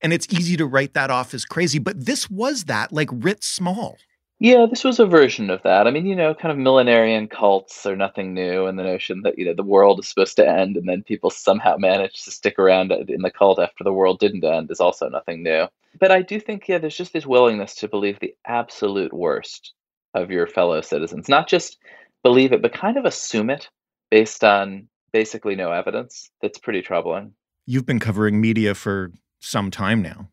And 0.03 0.13
it's 0.13 0.33
easy 0.33 0.57
to 0.57 0.67
write 0.67 0.95
that 0.95 1.11
off 1.11 1.33
as 1.35 1.45
crazy, 1.45 1.79
but 1.79 2.05
this 2.05 2.29
was 2.29 2.65
that, 2.65 2.93
like 2.93 3.09
writ 3.13 3.43
small. 3.43 3.97
Yeah, 4.41 4.67
this 4.69 4.85
was 4.85 4.99
a 4.99 5.07
version 5.07 5.49
of 5.49 5.63
that. 5.63 5.87
I 5.87 5.91
mean, 5.91 6.07
you 6.07 6.17
know, 6.17 6.35
kind 6.35 6.53
of 6.53 6.59
millenarian 6.59 7.31
cults 7.31 7.87
are 7.87 7.97
nothing 7.97 8.35
new, 8.35 8.67
and 8.67 8.79
the 8.79 8.83
notion 8.83 9.23
that 9.23 9.39
you 9.39 9.45
know 9.47 9.55
the 9.55 9.63
world 9.63 10.01
is 10.01 10.09
supposed 10.09 10.37
to 10.37 10.49
end, 10.49 10.77
and 10.77 10.89
then 10.89 11.03
people 11.03 11.31
somehow 11.31 11.77
manage 11.79 12.25
to 12.25 12.31
stick 12.31 12.59
around 12.59 12.93
in 12.93 13.23
the 13.23 13.31
cult 13.31 13.59
after 13.59 13.85
the 13.85 13.93
world 13.93 14.19
didn't 14.19 14.45
end 14.45 14.71
is 14.71 14.81
also 14.81 15.09
nothing 15.09 15.43
new. 15.43 15.67
But 16.01 16.11
I 16.11 16.23
do 16.23 16.41
think, 16.41 16.69
yeah, 16.69 16.79
there's 16.79 16.97
just 16.97 17.13
this 17.13 17.27
willingness 17.27 17.77
to 17.77 17.89
believe 17.89 18.19
the 18.19 18.35
absolute 18.45 19.13
worst 19.13 19.73
of 20.15 20.31
your 20.31 20.47
fellow 20.47 20.81
citizens, 20.81 21.29
not 21.29 21.49
just 21.49 21.79
believe 22.23 22.53
it, 22.53 22.61
but 22.61 22.73
kind 22.73 22.97
of 22.97 23.05
assume 23.05 23.51
it 23.51 23.69
based 24.11 24.43
on 24.43 24.89
basically 25.13 25.55
no 25.55 25.71
evidence. 25.71 26.31
That's 26.43 26.59
pretty 26.59 26.83
troubling. 26.83 27.33
You've 27.67 27.87
been 27.87 28.01
covering 28.01 28.41
media 28.41 28.75
for 28.75 29.13
some 29.45 29.71
time 29.71 30.03
now. 30.03 30.29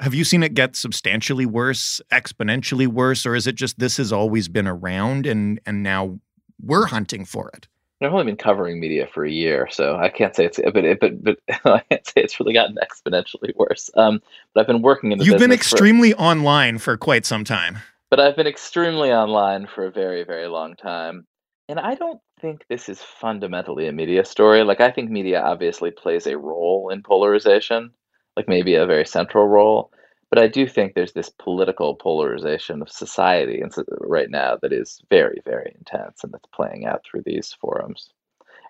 Have 0.00 0.14
you 0.14 0.24
seen 0.24 0.42
it 0.42 0.54
get 0.54 0.76
substantially 0.76 1.46
worse, 1.46 2.00
exponentially 2.12 2.86
worse, 2.86 3.24
or 3.24 3.34
is 3.34 3.46
it 3.46 3.54
just 3.54 3.78
this 3.78 3.96
has 3.96 4.12
always 4.12 4.48
been 4.48 4.66
around 4.66 5.26
and 5.26 5.58
and 5.64 5.82
now 5.82 6.18
we're 6.62 6.86
hunting 6.86 7.24
for 7.24 7.50
it? 7.50 7.66
I've 8.02 8.12
only 8.12 8.26
been 8.26 8.36
covering 8.36 8.78
media 8.78 9.06
for 9.06 9.24
a 9.24 9.30
year, 9.30 9.68
so 9.70 9.96
I 9.96 10.10
can't 10.10 10.36
say 10.36 10.44
it's 10.44 10.60
but 10.62 11.00
but 11.00 11.24
but 11.24 11.38
I 11.64 11.80
can't 11.90 12.06
say 12.06 12.20
it's 12.20 12.38
really 12.38 12.52
gotten 12.52 12.76
exponentially 12.76 13.56
worse. 13.56 13.90
Um, 13.96 14.20
but 14.52 14.60
I've 14.60 14.66
been 14.66 14.82
working 14.82 15.12
in 15.12 15.18
the 15.18 15.24
You've 15.24 15.38
been 15.38 15.52
extremely 15.52 16.12
for, 16.12 16.20
online 16.20 16.76
for 16.76 16.98
quite 16.98 17.24
some 17.24 17.42
time. 17.42 17.78
But 18.10 18.20
I've 18.20 18.36
been 18.36 18.46
extremely 18.46 19.12
online 19.12 19.66
for 19.66 19.86
a 19.86 19.90
very 19.90 20.24
very 20.24 20.46
long 20.46 20.76
time, 20.76 21.26
and 21.70 21.80
I 21.80 21.94
don't 21.94 22.20
think 22.38 22.66
this 22.68 22.90
is 22.90 23.00
fundamentally 23.00 23.88
a 23.88 23.92
media 23.92 24.26
story. 24.26 24.62
Like 24.62 24.82
I 24.82 24.90
think 24.90 25.10
media 25.10 25.40
obviously 25.40 25.90
plays 25.90 26.26
a 26.26 26.36
role 26.36 26.90
in 26.90 27.02
polarization 27.02 27.92
like 28.36 28.48
maybe 28.48 28.74
a 28.74 28.86
very 28.86 29.06
central 29.06 29.46
role. 29.46 29.90
But 30.28 30.40
I 30.40 30.48
do 30.48 30.66
think 30.66 30.94
there's 30.94 31.12
this 31.12 31.30
political 31.30 31.94
polarization 31.94 32.82
of 32.82 32.90
society 32.90 33.62
right 34.00 34.30
now 34.30 34.58
that 34.60 34.72
is 34.72 35.00
very, 35.08 35.40
very 35.44 35.72
intense, 35.78 36.24
and 36.24 36.32
that's 36.32 36.48
playing 36.52 36.84
out 36.84 37.04
through 37.04 37.22
these 37.24 37.56
forums. 37.60 38.10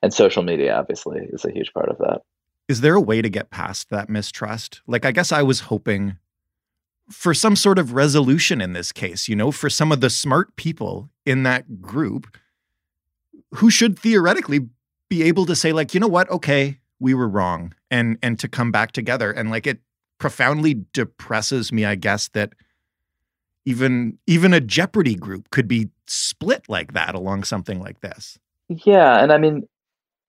And 0.03 0.13
social 0.13 0.43
media, 0.43 0.77
obviously, 0.77 1.21
is 1.33 1.45
a 1.45 1.51
huge 1.51 1.73
part 1.73 1.89
of 1.89 1.97
that. 1.99 2.21
Is 2.69 2.83
there 2.83 2.95
a 2.95 3.01
way 3.01 3.23
to 3.23 3.31
get 3.31 3.51
past 3.51 3.89
that 3.91 4.11
mistrust? 4.11 4.83
Like, 4.87 5.07
I 5.07 5.13
guess 5.13 5.33
I 5.33 5.43
was 5.43 5.61
hoping 5.61 6.19
for 7.11 7.33
some 7.33 7.57
sort 7.57 7.79
of 7.79 7.95
resolution 7.95 8.61
in 8.61 8.73
this 8.73 8.93
case, 8.93 9.29
you 9.29 9.37
know, 9.37 9.51
for 9.51 9.71
some 9.71 9.93
of 9.93 10.01
the 10.01 10.11
smart 10.11 10.55
people 10.57 11.09
in 11.25 11.45
that 11.45 11.81
group 11.81 12.37
who 13.55 13.71
should 13.71 13.99
theoretically 13.99 14.69
be 15.09 15.23
able 15.23 15.47
to 15.47 15.57
say, 15.57 15.73
like, 15.73 15.95
you 15.95 16.01
know 16.01 16.09
what, 16.09 16.29
okay, 16.31 16.81
we 16.99 17.15
were 17.15 17.29
wrong 17.29 17.75
and 17.91 18.19
and 18.23 18.39
to 18.41 18.49
come 18.49 18.71
back 18.73 18.93
together. 18.93 19.31
And 19.31 19.51
like 19.51 19.67
it 19.67 19.81
profoundly 20.19 20.85
depresses 20.93 21.71
me 21.73 21.85
i 21.85 21.95
guess 21.95 22.29
that 22.29 22.55
even 23.65 24.17
even 24.27 24.55
a 24.55 24.61
jeopardy 24.61 25.15
group 25.15 25.51
could 25.51 25.69
be 25.69 25.91
split 26.07 26.65
like 26.69 26.93
that 26.95 27.15
along 27.15 27.45
something 27.45 27.81
like 27.81 28.01
this. 28.01 28.39
Yeah 28.69 29.23
and 29.23 29.33
i 29.33 29.39
mean 29.39 29.69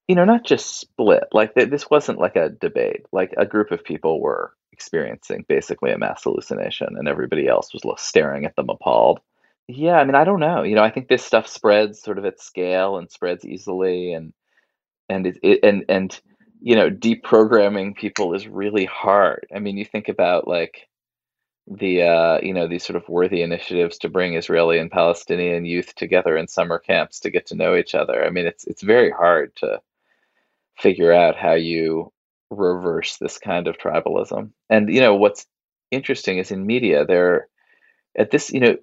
you 0.08 0.16
know 0.16 0.26
not 0.26 0.44
just 0.44 0.80
split 0.80 1.26
like 1.32 1.54
this 1.54 1.90
wasn't 1.90 2.20
like 2.20 2.36
a 2.36 2.50
debate. 2.50 3.06
Like 3.12 3.34
a 3.38 3.46
group 3.46 3.72
of 3.72 3.84
people 3.84 4.20
were 4.20 4.54
experiencing 4.72 5.46
basically 5.48 5.92
a 5.92 5.98
mass 5.98 6.24
hallucination 6.24 6.90
and 6.98 7.08
everybody 7.08 7.48
else 7.48 7.74
was 7.74 7.84
staring 7.98 8.46
at 8.46 8.56
them 8.56 8.70
appalled. 8.70 9.20
Yeah 9.68 9.98
i 9.98 10.04
mean 10.04 10.16
i 10.16 10.24
don't 10.24 10.40
know. 10.40 10.64
You 10.64 10.76
know 10.76 10.84
i 10.84 10.90
think 10.90 11.08
this 11.08 11.24
stuff 11.24 11.48
spreads 11.48 12.02
sort 12.02 12.18
of 12.18 12.26
at 12.26 12.42
scale 12.42 12.98
and 12.98 13.10
spreads 13.10 13.46
easily 13.46 14.14
and 14.14 14.34
and 15.10 15.28
it, 15.28 15.38
it 15.44 15.60
and 15.64 15.86
and 15.88 16.20
you 16.62 16.76
know, 16.76 16.90
deprogramming 16.90 17.96
people 17.96 18.34
is 18.34 18.48
really 18.48 18.86
hard. 18.86 19.48
I 19.56 19.60
mean, 19.60 19.78
you 19.78 19.86
think 19.86 20.10
about 20.10 20.48
like 20.48 20.88
the 21.68 22.04
uh, 22.04 22.40
you 22.42 22.54
know 22.54 22.68
these 22.68 22.86
sort 22.86 22.98
of 22.98 23.08
worthy 23.10 23.42
initiatives 23.42 23.98
to 24.00 24.10
bring 24.10 24.36
Israeli 24.36 24.80
and 24.80 24.92
Palestinian 24.92 25.66
youth 25.66 25.96
together 25.96 26.38
in 26.38 26.48
summer 26.48 26.80
camps 26.80 27.20
to 27.22 27.30
get 27.30 27.48
to 27.48 27.56
know 27.56 27.76
each 27.76 27.96
other. 27.96 28.26
I 28.26 28.30
mean, 28.30 28.48
it's 28.48 28.66
it's 28.66 28.84
very 28.84 29.12
hard 29.12 29.56
to 29.58 29.82
figure 30.78 31.12
out 31.14 31.36
how 31.36 31.54
you 31.54 32.12
reverse 32.50 33.18
this 33.18 33.38
kind 33.38 33.68
of 33.68 33.78
tribalism. 33.78 34.52
And 34.70 34.94
you 34.94 35.02
know 35.02 35.16
what's 35.16 35.46
interesting 35.92 36.38
is 36.38 36.52
in 36.52 36.66
media 36.66 37.06
there 37.06 37.48
at 38.18 38.32
this 38.32 38.52
you 38.52 38.60
know 38.60 38.78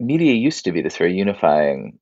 media 0.00 0.32
used 0.34 0.64
to 0.64 0.72
be 0.72 0.82
this 0.82 0.96
very 0.96 1.14
unifying 1.14 1.98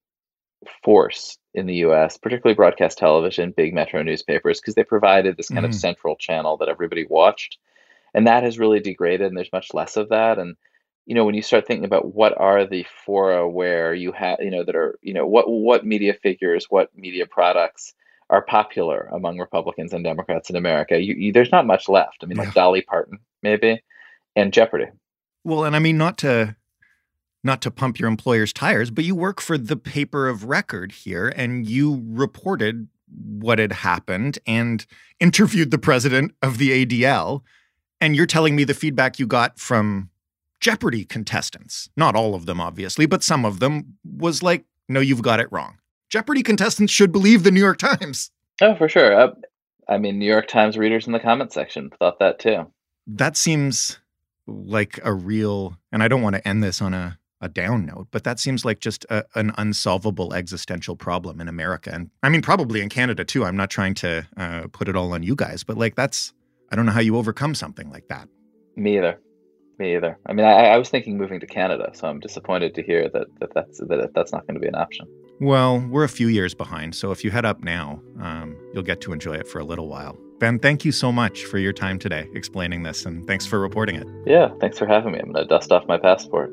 force 0.84 1.38
in 1.54 1.66
the 1.66 1.76
US, 1.86 2.16
particularly 2.16 2.54
broadcast 2.54 2.98
television, 2.98 3.52
big 3.56 3.74
metro 3.74 4.02
newspapers, 4.02 4.60
because 4.60 4.74
they 4.74 4.84
provided 4.84 5.36
this 5.36 5.48
kind 5.48 5.60
mm-hmm. 5.60 5.66
of 5.66 5.74
central 5.74 6.16
channel 6.16 6.56
that 6.58 6.68
everybody 6.68 7.06
watched. 7.08 7.58
And 8.14 8.26
that 8.26 8.42
has 8.42 8.58
really 8.58 8.80
degraded, 8.80 9.28
and 9.28 9.36
there's 9.36 9.52
much 9.52 9.72
less 9.74 9.96
of 9.96 10.10
that. 10.10 10.38
And 10.38 10.56
you 11.06 11.14
know, 11.14 11.24
when 11.24 11.34
you 11.34 11.42
start 11.42 11.66
thinking 11.66 11.84
about 11.84 12.14
what 12.14 12.38
are 12.38 12.64
the 12.64 12.86
fora 13.04 13.48
where 13.48 13.92
you 13.92 14.12
have, 14.12 14.38
you 14.40 14.50
know, 14.50 14.64
that 14.64 14.76
are, 14.76 14.98
you 15.02 15.14
know, 15.14 15.26
what 15.26 15.50
what 15.50 15.84
media 15.84 16.14
figures, 16.14 16.66
what 16.68 16.96
media 16.96 17.26
products 17.26 17.94
are 18.30 18.42
popular 18.42 19.08
among 19.12 19.38
Republicans 19.38 19.92
and 19.92 20.04
Democrats 20.04 20.48
in 20.48 20.56
America, 20.56 20.98
you, 20.98 21.14
you, 21.14 21.32
there's 21.32 21.52
not 21.52 21.66
much 21.66 21.88
left. 21.88 22.18
I 22.22 22.26
mean, 22.26 22.38
like 22.38 22.54
Dolly 22.54 22.80
Parton, 22.82 23.18
maybe, 23.42 23.82
and 24.36 24.52
Jeopardy. 24.52 24.86
Well, 25.44 25.64
and 25.64 25.74
I 25.74 25.80
mean, 25.80 25.98
not 25.98 26.18
to 26.18 26.56
not 27.44 27.60
to 27.62 27.70
pump 27.70 27.98
your 27.98 28.08
employer's 28.08 28.52
tires, 28.52 28.90
but 28.90 29.04
you 29.04 29.14
work 29.14 29.40
for 29.40 29.58
the 29.58 29.76
paper 29.76 30.28
of 30.28 30.44
record 30.44 30.92
here 30.92 31.32
and 31.36 31.66
you 31.66 32.02
reported 32.06 32.88
what 33.08 33.58
had 33.58 33.72
happened 33.72 34.38
and 34.46 34.86
interviewed 35.20 35.70
the 35.70 35.78
president 35.78 36.32
of 36.42 36.58
the 36.58 36.86
ADL. 36.86 37.42
And 38.00 38.16
you're 38.16 38.26
telling 38.26 38.56
me 38.56 38.64
the 38.64 38.74
feedback 38.74 39.18
you 39.18 39.26
got 39.26 39.58
from 39.58 40.10
Jeopardy 40.60 41.04
contestants, 41.04 41.90
not 41.96 42.14
all 42.14 42.34
of 42.34 42.46
them, 42.46 42.60
obviously, 42.60 43.06
but 43.06 43.22
some 43.22 43.44
of 43.44 43.60
them 43.60 43.96
was 44.04 44.42
like, 44.42 44.64
no, 44.88 45.00
you've 45.00 45.22
got 45.22 45.40
it 45.40 45.48
wrong. 45.50 45.78
Jeopardy 46.08 46.42
contestants 46.42 46.92
should 46.92 47.10
believe 47.10 47.42
the 47.42 47.50
New 47.50 47.60
York 47.60 47.78
Times. 47.78 48.30
Oh, 48.60 48.74
for 48.74 48.88
sure. 48.88 49.18
Uh, 49.18 49.32
I 49.88 49.98
mean, 49.98 50.18
New 50.18 50.26
York 50.26 50.46
Times 50.46 50.78
readers 50.78 51.06
in 51.06 51.12
the 51.12 51.20
comment 51.20 51.52
section 51.52 51.90
thought 51.98 52.18
that 52.20 52.38
too. 52.38 52.70
That 53.06 53.36
seems 53.36 53.98
like 54.46 55.00
a 55.02 55.12
real, 55.12 55.76
and 55.90 56.02
I 56.02 56.08
don't 56.08 56.22
want 56.22 56.36
to 56.36 56.46
end 56.46 56.62
this 56.62 56.80
on 56.80 56.94
a 56.94 57.18
a 57.42 57.48
down 57.48 57.84
note, 57.84 58.06
but 58.10 58.24
that 58.24 58.40
seems 58.40 58.64
like 58.64 58.80
just 58.80 59.04
a, 59.10 59.24
an 59.34 59.52
unsolvable 59.58 60.32
existential 60.32 60.96
problem 60.96 61.40
in 61.40 61.48
America. 61.48 61.90
And 61.92 62.08
I 62.22 62.28
mean, 62.28 62.40
probably 62.40 62.80
in 62.80 62.88
Canada 62.88 63.24
too. 63.24 63.44
I'm 63.44 63.56
not 63.56 63.68
trying 63.68 63.94
to 63.94 64.26
uh, 64.36 64.68
put 64.72 64.88
it 64.88 64.96
all 64.96 65.12
on 65.12 65.22
you 65.22 65.34
guys, 65.34 65.64
but 65.64 65.76
like 65.76 65.96
that's, 65.96 66.32
I 66.70 66.76
don't 66.76 66.86
know 66.86 66.92
how 66.92 67.00
you 67.00 67.16
overcome 67.16 67.54
something 67.54 67.90
like 67.90 68.08
that. 68.08 68.28
Me 68.76 68.96
either. 68.96 69.20
Me 69.78 69.96
either. 69.96 70.18
I 70.26 70.32
mean, 70.32 70.46
I, 70.46 70.68
I 70.68 70.78
was 70.78 70.88
thinking 70.88 71.18
moving 71.18 71.40
to 71.40 71.46
Canada, 71.46 71.90
so 71.94 72.08
I'm 72.08 72.20
disappointed 72.20 72.74
to 72.76 72.82
hear 72.82 73.08
that, 73.08 73.26
that 73.40 73.52
that's 73.54 73.78
that 73.78 74.10
that's 74.14 74.32
not 74.32 74.46
going 74.46 74.54
to 74.54 74.60
be 74.60 74.68
an 74.68 74.74
option. 74.74 75.06
Well, 75.40 75.80
we're 75.90 76.04
a 76.04 76.08
few 76.08 76.28
years 76.28 76.54
behind, 76.54 76.94
so 76.94 77.10
if 77.10 77.24
you 77.24 77.30
head 77.30 77.44
up 77.44 77.64
now, 77.64 78.00
um, 78.20 78.56
you'll 78.72 78.84
get 78.84 79.00
to 79.00 79.12
enjoy 79.12 79.34
it 79.34 79.48
for 79.48 79.58
a 79.58 79.64
little 79.64 79.88
while. 79.88 80.16
Ben, 80.38 80.58
thank 80.58 80.84
you 80.84 80.92
so 80.92 81.10
much 81.10 81.44
for 81.44 81.58
your 81.58 81.72
time 81.72 81.98
today 81.98 82.28
explaining 82.34 82.82
this, 82.82 83.06
and 83.06 83.26
thanks 83.26 83.46
for 83.46 83.58
reporting 83.58 83.96
it. 83.96 84.06
Yeah, 84.26 84.50
thanks 84.60 84.78
for 84.78 84.86
having 84.86 85.12
me. 85.12 85.18
I'm 85.18 85.32
going 85.32 85.44
to 85.44 85.48
dust 85.48 85.72
off 85.72 85.86
my 85.88 85.98
passport. 85.98 86.52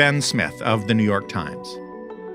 Ben 0.00 0.22
Smith 0.22 0.62
of 0.62 0.88
the 0.88 0.94
New 0.94 1.04
York 1.04 1.28
Times. 1.28 1.78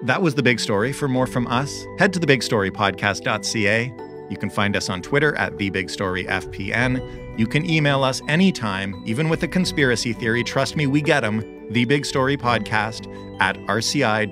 That 0.04 0.22
was 0.22 0.36
the 0.36 0.44
big 0.44 0.60
story. 0.60 0.94
For 0.94 1.08
more 1.08 1.26
from 1.26 1.48
us, 1.48 1.84
head 1.98 2.14
to 2.14 2.20
thebigstorypodcast.ca. 2.20 3.94
You 4.30 4.38
can 4.38 4.52
find 4.52 4.76
us 4.76 4.88
on 4.88 5.02
Twitter 5.02 5.36
at 5.36 5.54
thebigstoryfpn. 5.54 7.40
You 7.40 7.48
can 7.48 7.68
email 7.68 8.04
us 8.04 8.22
anytime, 8.28 9.02
even 9.08 9.30
with 9.30 9.42
a 9.42 9.48
conspiracy 9.48 10.14
theory. 10.14 10.44
Trust 10.44 10.76
me, 10.76 10.86
we 10.86 11.02
get 11.02 11.22
them. 11.22 11.42
Thebigstorypodcast 11.72 13.42
at 13.42 13.58
rci.rogers.com. 13.66 14.24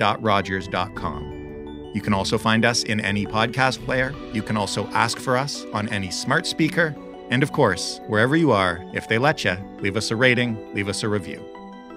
You 1.95 2.01
can 2.01 2.13
also 2.13 2.37
find 2.37 2.65
us 2.65 2.83
in 2.83 2.99
any 2.99 3.25
podcast 3.25 3.83
player. 3.83 4.13
You 4.31 4.43
can 4.43 4.57
also 4.57 4.85
ask 4.89 5.17
for 5.17 5.37
us 5.37 5.65
on 5.73 5.89
any 5.89 6.11
smart 6.11 6.45
speaker. 6.45 6.95
And 7.31 7.41
of 7.41 7.51
course, 7.51 7.99
wherever 8.05 8.35
you 8.35 8.51
are, 8.51 8.85
if 8.93 9.07
they 9.07 9.17
let 9.17 9.43
you, 9.43 9.57
leave 9.79 9.97
us 9.97 10.11
a 10.11 10.15
rating, 10.15 10.71
leave 10.75 10.87
us 10.87 11.01
a 11.01 11.09
review. 11.09 11.52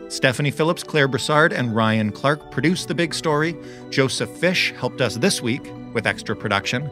Stephanie 0.09 0.51
Phillips, 0.51 0.83
Claire 0.83 1.09
Broussard, 1.09 1.53
and 1.53 1.75
Ryan 1.75 2.13
Clark 2.13 2.51
produced 2.51 2.89
The 2.89 2.95
Big 2.95 3.13
Story. 3.13 3.57
Joseph 3.91 4.31
Fish 4.31 4.73
helped 4.79 5.01
us 5.01 5.17
this 5.17 5.43
week 5.43 5.63
with 5.93 6.07
extra 6.07 6.37
production. 6.37 6.91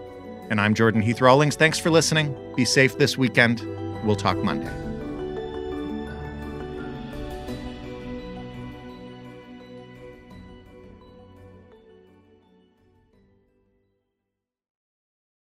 And 0.51 0.61
I'm 0.61 0.75
Jordan 0.75 1.01
Heath 1.01 1.21
Rawlings. 1.21 1.57
Thanks 1.57 1.79
for 1.79 1.91
listening. 1.91 2.37
Be 2.57 2.65
safe 2.65 2.99
this 2.99 3.17
weekend. 3.17 3.63
We'll 4.05 4.17
talk 4.17 4.37
Monday. 4.39 4.84